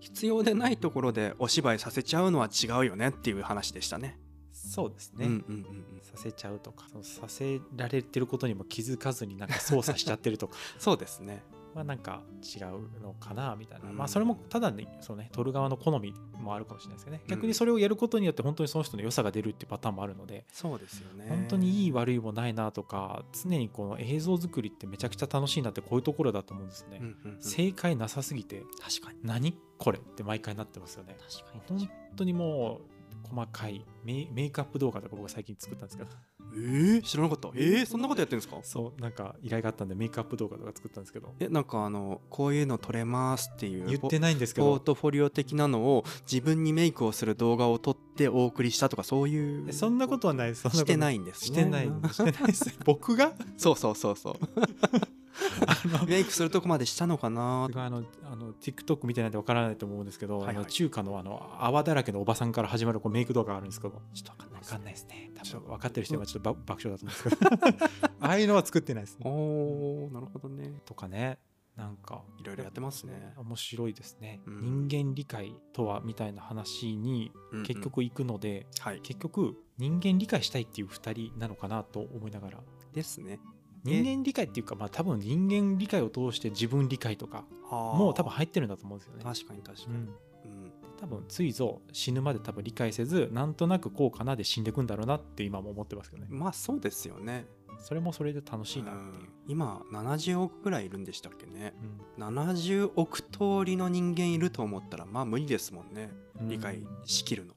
[0.00, 4.18] 必要でないところでお芝居させちゃうのは違うよねっていう話でしたね。
[4.52, 5.60] そうですね、うんうんうん
[5.96, 6.00] うん。
[6.02, 6.86] させちゃうとか。
[7.02, 10.56] させられてることにも気づかずになんか操作しちゃってるとか。
[10.78, 11.42] そうですね。
[11.74, 13.96] はなんか違うのかなみたいな、うん。
[13.96, 17.22] まあそれもただねそうね撮る側の好みもあるかもしれないですけどね。
[17.24, 17.28] うん。
[17.28, 21.26] 逆にそれをやることによって本当にその人の良さが出るっていうパターンもあるのでそうですよね。
[21.28, 27.42] 本当にいい悪いもないなとか常にこの映像作りってめちゃくちゃ楽しいなってこういうところだと思うんですね、うんうんうん。
[27.42, 29.18] 正解なさすぎて確かに。
[29.22, 31.16] 何これって毎回なってますよね。
[31.18, 36.10] 確か本当にもう細かいメイメイクアップ動画とか僕最近作ったんですけど
[36.54, 37.48] えー、知らなかった。
[37.54, 38.58] えー、そんなことやってるんですか？
[38.62, 41.32] そうなんか依頼があったんでメイクアップ動画とか作ったんですけど。
[41.40, 44.66] えなんかあのこういうの撮れますっていう言ってないんですけど。
[44.72, 51.46] ポートフォリオ的なのを自分にメイクをする動画を撮ってお送りしたとかそういうえそんなことはないですそんしてないんですね。
[51.46, 52.74] してないしてないです。
[52.84, 53.32] 僕が？
[53.56, 54.34] そうそうそうそう。
[56.06, 60.56] メイクするとこまでしたのかなあのあの TikTok 見てないんでわからないと思うんですけど、はいはい。
[60.56, 64.00] あの中華のあの泡だらけのおばさんから始まるこうメイク動画があるんですけど。
[64.14, 65.68] ちょっとわかんないですね多分。
[65.68, 66.54] 分かってる人はちょっと。
[66.54, 68.06] ば爆笑だと思うんですけど。
[68.20, 69.28] ああいうのは作ってないですね。
[69.28, 70.80] おーなるほどね。
[70.86, 71.38] とかね
[71.76, 73.34] なんかいろいろやってますね。
[73.36, 74.88] 面白いですね、うん。
[74.88, 77.66] 人間理解とはみたいな話にうんうん。
[77.66, 79.00] 結局行くので、はい。
[79.00, 82.60] 結局人間理解したいっていう2人なのかなと思いながら。
[82.92, 83.40] ですね
[83.84, 89.24] 人間理解っていうかまあ多分人間理解を通して自分理解とかも多分入ってるんだと思うんですよね。
[89.24, 90.72] 確かに確かに、うん、うん。
[91.00, 96.28] 多分ついぞ死ぬまで多分理解せずなんとなくこうかなで死んでいくんだろうなって今も思ってますけどね。
[96.30, 97.46] まあそうですよね。
[97.80, 99.06] それもそれで楽しいなっていう。
[99.06, 101.74] うん、今70億ぐらいいるんでしたっけね。
[102.18, 102.24] うん。
[102.24, 106.10] 70億通りの人間いると思ったらまあ無理ですもんね。
[106.40, 106.48] うん。
[106.48, 107.54] 理解しきるの、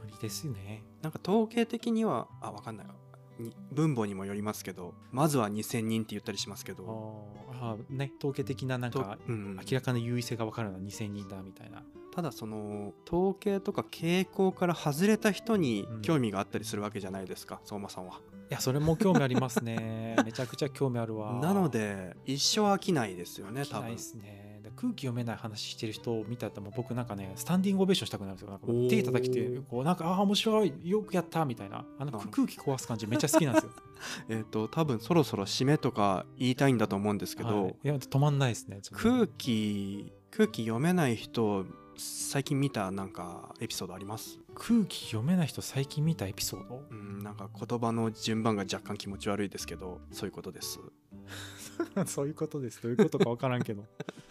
[0.00, 0.82] 無理ですよね。
[1.00, 2.92] なんか統計的にはあわかんないに
[3.72, 9.56] 分母にもよりますけどまずは2000人って言ったりしますけあどーあーね統計的ななんとかうん。
[9.56, 11.82] 明らかな優位性が分かるのは2000人だみたいな。
[12.14, 16.02] ただその統計とか傾向から外れた人にうん。
[16.02, 18.20] 興味があったりするわけじゃないですか、相馬さんは。
[18.50, 20.16] いやそれも興味ありますね。
[20.26, 21.38] めちゃくちゃ興味あるわ。
[21.40, 23.98] なので一生飽きないですよね多分飽きないで。
[23.98, 24.48] すね。
[24.51, 24.51] で
[24.82, 28.50] 空気読めない話してる人を見たらもう僕なんかねスタンディングオベーションしたくなるんですよ。
[28.50, 31.84] なんか手叩きてこうなんかああー面白いよくやったみたいな。
[32.00, 33.70] あの空気壊す感じめっちゃ好きなんですよ。
[34.28, 37.76] えっ、と多分そろそろ締めとか言いたいんだと思うんですけど、はい。
[37.84, 41.64] いや止まんないですね空気空気読めない人
[41.96, 44.40] 最近見たなんかエピソードあります？
[44.54, 46.82] 空気読めない人最近見たエピソード？
[46.90, 50.80] うんなんか言葉の順番が若干気持ち悪いですけどそういうことです。
[52.06, 53.84] そういうことですどういうことか分からんけど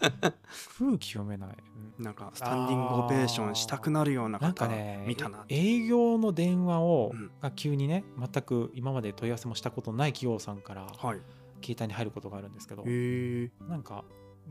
[0.78, 5.44] 空気読めない、うんなんかスタンディングオベーションしたくなるようななんか方ね見たな。
[5.48, 11.20] 営業の電話を、うんが急にね全く今まで問い合わせもしたことない企業さんからはい。
[11.62, 12.84] 携帯に入ることがあるんですけど。
[13.68, 14.04] なんか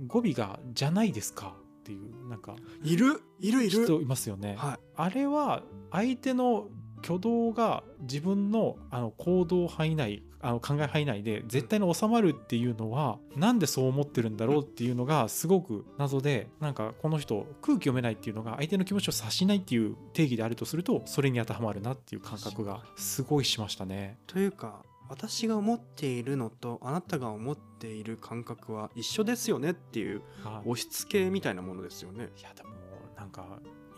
[0.08, 3.22] 語尾が「じゃないですか」っていうなんかいる？
[3.40, 3.84] いるいる。
[3.84, 4.56] 人いますよね。
[4.58, 4.80] はい。
[4.96, 6.70] あれは相手の
[7.04, 24.18] 挙動が自分のあの行動範囲内あの考え範囲内で絶対に収まるっていうのは、なんでそう思ってるんだろうっていうのがすごく謎でなんかこの人空気読めないっていうのが相手の気持ちを察しないっていう定義であるとするとそれに当てはまるなっていう感覚がすごいしましたね。
[24.28, 32.30] というか私が思っているのとあなたが思っている感覚は一緒ですよねっていうはい押し付けみたいなものですよね。
[32.40, 32.70] いやでも
[33.18, 33.46] なんか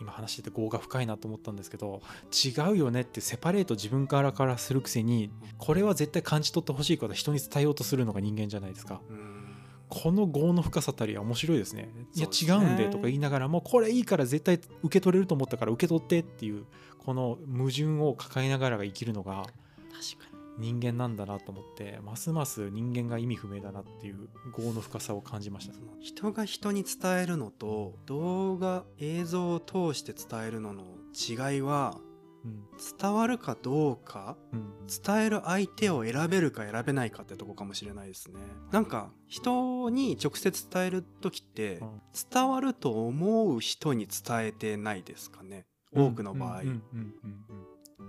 [0.00, 9.00] 今話してて業が深いなと思ったんですけど違うよねってセパレート自分からからするくせにこれは絶対感じ取ってほしいことは人に伝えようとするのが人間じゃないですか。
[9.08, 9.44] うん。
[9.88, 11.88] この業の深さたりは面白いですね。
[12.14, 16.64] いや違うんでとか言いながらもこれいいから絶対受け取れると思ったから受け取ってっていう
[16.98, 19.44] この矛盾を抱えながらが生きるのが
[19.92, 20.33] 確かに。
[20.58, 25.74] 人間なんだなと思ってますます人間が意味不明だなっていう業の深さを感じました。
[26.00, 30.84] 人が人に伝えるのと動画映像を通して伝えるのの
[31.14, 31.98] 違いは
[32.44, 32.64] うん。
[33.00, 34.72] 伝わるかどうかうん。
[34.86, 38.38] 伝える相手を選べるか選べないかってとこかもしれないですね。
[38.70, 42.02] なんか人に直接伝える時ってうん。
[42.30, 45.66] 伝わると思う人に伝えてないですかね。
[45.96, 46.62] 多くの場合、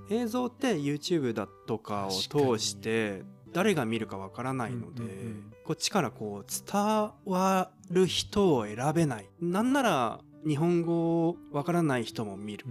[0.10, 5.04] 映像って YouTube だとかを通して誰が見るかわからないので、
[5.64, 9.30] こっちからこう伝わる人を選べない。
[9.39, 12.70] なんなら日本語わからない人も見るっ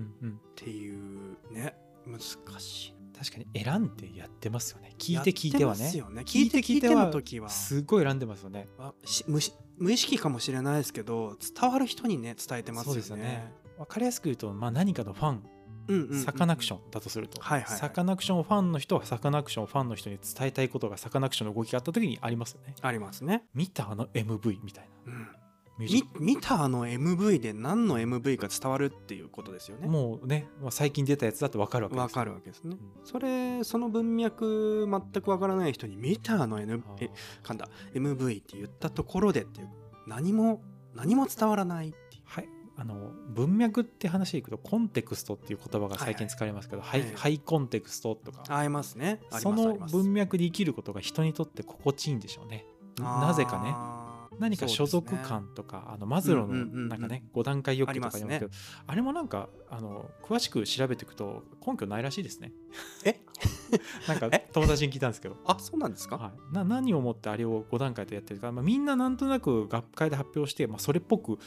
[0.54, 1.74] ていうね
[2.06, 2.20] 難
[2.60, 2.94] しい。
[3.16, 4.94] 確かに選んでやってますよね。
[4.98, 5.84] 聞いて聞いてはね。
[5.84, 5.90] ね。
[6.26, 7.48] 聞いて聞いての時は。
[7.48, 8.68] すごい選んでますよね。
[8.78, 13.52] あし無し無意識かもしれないですけど伝わる人にね伝えてますよね。
[13.78, 15.42] 分かりやすく言うと、まあ、何かのファン
[16.24, 17.78] サカナクションだとすると、はいはいはい。
[17.78, 22.74] サカナクションファンの人はサカナクションファンの人に伝えたいことがサカナクションの動きがあった時にありますよね。
[22.80, 25.12] ありますね、見たあの MV みたいな。
[25.12, 25.28] うん、
[25.78, 29.86] ミュージッみ見たあの MV で何の MV か伝わるっていうことですよクね。
[29.88, 32.00] もうね、まあ、最近出たやつだって分かるわけです。
[32.00, 33.06] よわかるわけですね、うん。
[33.06, 37.10] それその文脈全くわからない人に見たあの N え
[37.42, 39.68] 噛んだ MV って言ったところでっていう
[40.06, 40.62] 何も
[40.94, 42.22] 何も伝わらないっていう。
[42.24, 47.08] はいあの文脈って話でいくとコンテクストっていう言葉が最近使われますけど、ハイはい。
[47.10, 48.42] はいハイコンテクストとか。
[48.48, 49.20] ありますね。
[49.30, 52.66] その文脈で生きることが人にとって心地いいんでしょうね。
[52.98, 54.03] なぜかね
[54.38, 56.82] 何か所属感とか、あのマズローうんうんうんうん。
[56.84, 58.52] のなんかね、5段階欲求とかあり言いますけど
[58.86, 62.52] あれもなんかあの詳しく調べていくと根拠ないらしいですね。
[63.04, 63.20] え？
[64.08, 64.48] なんかえ？
[64.52, 65.36] 友達に聞いたんですけど。
[65.46, 71.38] あそうなんですか、はい、な何をもってあれを5段階でやってるか、まあ、みんななんとなく学会で発表して、まあ、それっぽく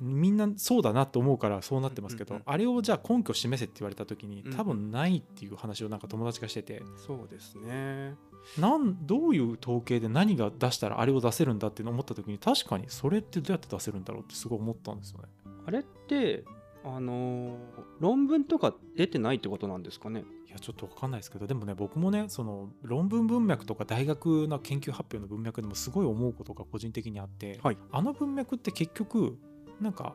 [0.00, 4.52] みんなそうだなと思うからそうなってますけど、うんうんうんあれをじゃあ根拠示せって言われた時にうん。
[4.52, 8.14] 多分ないっていう話をなんか友達がしてて、そうですね
[8.58, 15.24] なんどういう統計で何が出したらあれを出せるんだって思った時に確かにそれってどうやって出せるんだろうってすごい思ったんですよね。
[15.66, 16.44] あれって
[16.84, 17.56] あのー
[18.00, 20.24] 論文とか出てないってことなんですかね？
[20.48, 29.38] いやちょっと分かんないですけどでもね僕もねその論文文脈とか大学の研究発表の文脈でもすごい思うことが個人的にあって、はいあの文脈って結局
[29.80, 30.14] なんか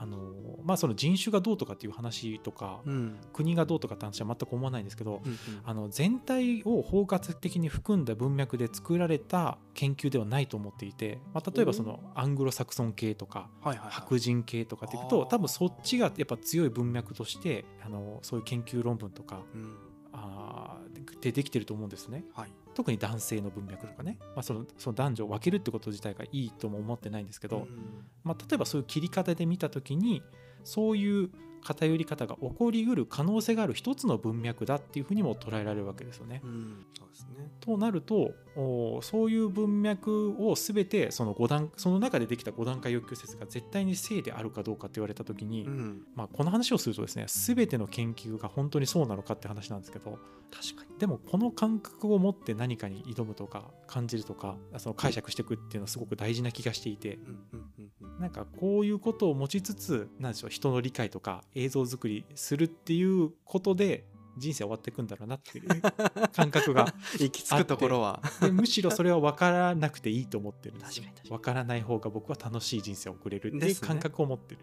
[0.00, 0.16] あの
[0.62, 3.16] まあその人種がどうとかっていう話とか、うん。
[3.32, 5.38] 国がどうとかって話は全く思わないんですけど、うんうん。
[5.64, 13.48] あの全体を包括的に含んだ文脈で作られた研究ではないと思っていて、まあ、例えばそのアングロサクソン系とか
[13.90, 19.76] 白人系とかっていくと多分そっちがやっぱ強い文脈としてあのそういう研究論文とかうん
[20.20, 22.24] あーでできてると思うんですね。
[22.34, 22.52] はい。
[22.74, 28.04] 特に男性の文脈とかね、まあ、そのその男女を分けるってこと自体がいいとも思ってないんですけど、うん。
[28.22, 30.22] まあ、例えばそういう切り方で見た時に
[30.64, 31.30] そういう
[31.62, 36.40] 偏り方が起こりうる可能性がある一つの文脈だっていうふうにも捉えられるわけですよね。
[36.44, 37.50] うんそうですね。
[37.60, 46.02] となるとおそういう文脈を全てその5段その中でできた5段階欲求説が絶対に正であるかどうかって言われた時に、うん。
[46.14, 50.18] まあ、この話をするとですね全ての研究が本当にそうなのかって話なんですけど
[50.50, 50.98] 確かに。
[50.98, 58.20] でもこの感覚を持って何かに挑むとか感じるとかその解釈していくっていうのはすごく大事な気がしていてうんうん。
[58.20, 64.04] なんかこういうことを持ちつつなんでしょう人の理解とか映像作りするっていうことで
[64.38, 65.68] 人生終わっていくんだろうなっていう
[66.32, 68.22] 感覚が行き着くところは。
[68.40, 74.60] でむしろそれは分からなくていいと思ってるんです分からない方が僕は楽しい人生を送れるっていう感覚を持ってる、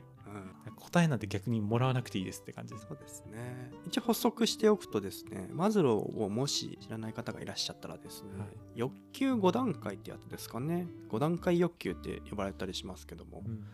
[0.68, 0.74] うん。
[0.76, 2.86] 答えなんて逆にもらわなくていいですって感じです。
[2.88, 3.72] そうですね。
[3.86, 8.50] 一応補足しておくとですねマズローをもし知らない方がいらっしゃったらですね、はい。
[8.76, 10.88] 欲求5段階ってやつですかね。
[11.10, 13.66] 5段階欲求って呼ばれたりしますけども、うん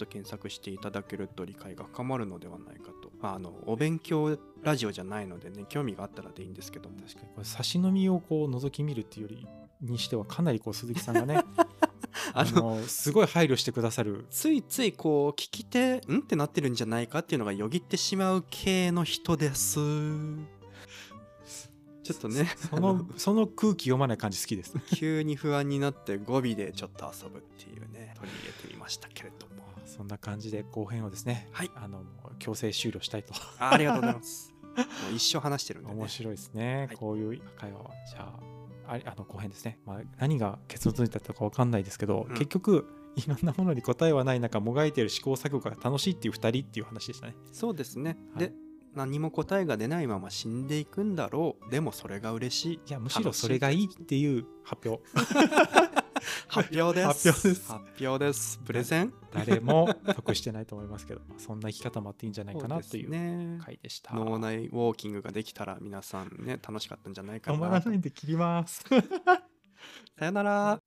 [0.00, 3.10] と検索していただけると理解が深まるのではないかと。
[3.20, 6.96] まああのお勉強ラジオじゃないのでね興味があったらでいいんですけども。
[7.00, 7.28] 確かに。
[7.34, 9.46] これ差し飲みをこう覗き見るっていうより
[9.82, 11.44] にしてはかなりこう鈴木さんがね
[12.32, 14.26] あのすごい配慮してくださる。
[14.30, 19.78] ついついこう聞き手んってなってるんじゃないかっていうのがよぎってしまう系の人です。
[22.02, 22.48] ちょっとね。
[22.70, 24.74] そのその空気読まない感じ好きです。
[24.96, 31.70] 急に不安になって語尾でちょっと遊ぶっていうね取り入れてみましたけれどもそんな感じで後編をですね、はい。
[31.74, 32.02] あの
[32.38, 33.34] 強制終了したいと。
[33.58, 34.54] あありがとうございます。
[34.70, 34.82] も
[35.12, 36.96] う一生話してるんで、ね、面白いですね、はい。
[36.96, 37.90] こういう会話は。
[38.08, 38.32] じゃ
[38.86, 42.34] ああれあの後編ですね、まあ、何が結論にだったか分かんないですけど、うん。
[42.34, 42.86] 結局
[43.16, 47.34] いろんなものに答えはない中もがいている試行錯誤が楽しいっていう2人っていう話でしたね。
[47.52, 48.46] そうですね、はい。
[48.46, 48.52] で
[48.94, 51.70] 何も答えが出ないまま死んでいくんだろう。
[51.70, 52.80] でもそれが嬉しい。
[52.88, 55.02] いやむしろそれがいいっていう発表
[56.48, 57.30] 発表です。
[57.30, 57.72] 発表です。
[57.72, 58.58] 発表です。
[58.64, 59.12] プレゼン？
[59.32, 63.58] 誰も得してないと思いますけどそんな生き方もあっていいんじゃないかなというね。
[63.64, 68.84] 回でした、脳内ウォーキングができたら皆さんね楽しかったんじゃないか止まならないんで切ります。
[70.18, 70.80] さよなら。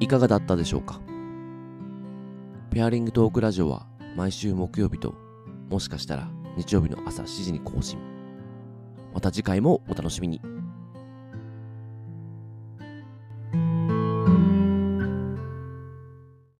[0.00, 1.00] いかがだったでしょうか？
[2.70, 3.86] ペアリングトークラジオは
[4.16, 5.14] 毎週木曜日と、
[5.68, 7.98] もしかしたら日曜日の朝7時に更新。
[9.12, 10.40] また次回もお楽しみに。